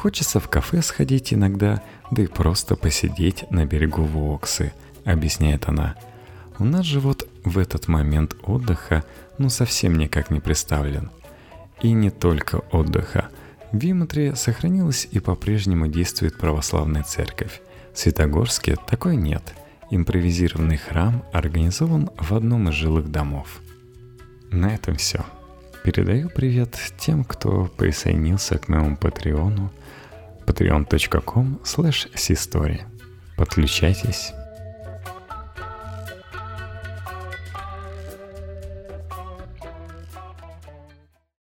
Хочется 0.02 0.40
в 0.40 0.48
кафе 0.48 0.82
сходить 0.82 1.32
иногда, 1.32 1.80
да 2.10 2.24
и 2.24 2.26
просто 2.26 2.74
посидеть 2.74 3.48
на 3.52 3.66
берегу 3.66 4.02
Воксы, 4.02 4.72
объясняет 5.04 5.68
она. 5.68 5.94
У 6.58 6.64
нас 6.64 6.84
же 6.84 6.98
вот 6.98 7.28
в 7.44 7.56
этот 7.56 7.86
момент 7.86 8.34
отдыха 8.42 9.04
ну 9.38 9.48
совсем 9.48 9.96
никак 9.96 10.32
не 10.32 10.40
представлен. 10.40 11.12
И 11.82 11.92
не 11.92 12.10
только 12.10 12.56
отдыха. 12.72 13.28
В 13.70 13.78
Виматре 13.78 14.34
сохранилась 14.34 15.06
и 15.08 15.20
по-прежнему 15.20 15.86
действует 15.86 16.36
православная 16.36 17.04
церковь. 17.04 17.62
В 17.94 17.98
Светогорске 18.00 18.74
такой 18.88 19.14
нет. 19.14 19.54
Импровизированный 19.92 20.78
храм 20.78 21.24
организован 21.32 22.10
в 22.18 22.34
одном 22.34 22.70
из 22.70 22.74
жилых 22.74 23.12
домов. 23.12 23.60
На 24.50 24.74
этом 24.74 24.96
все. 24.96 25.24
Передаю 25.84 26.28
привет 26.28 26.76
тем, 26.98 27.22
кто 27.22 27.66
присоединился 27.76 28.58
к 28.58 28.66
моему 28.66 28.96
патреону– 28.96 29.70
patreon.com 30.46 31.60
slash 31.62 32.08
Подключайтесь. 33.36 34.32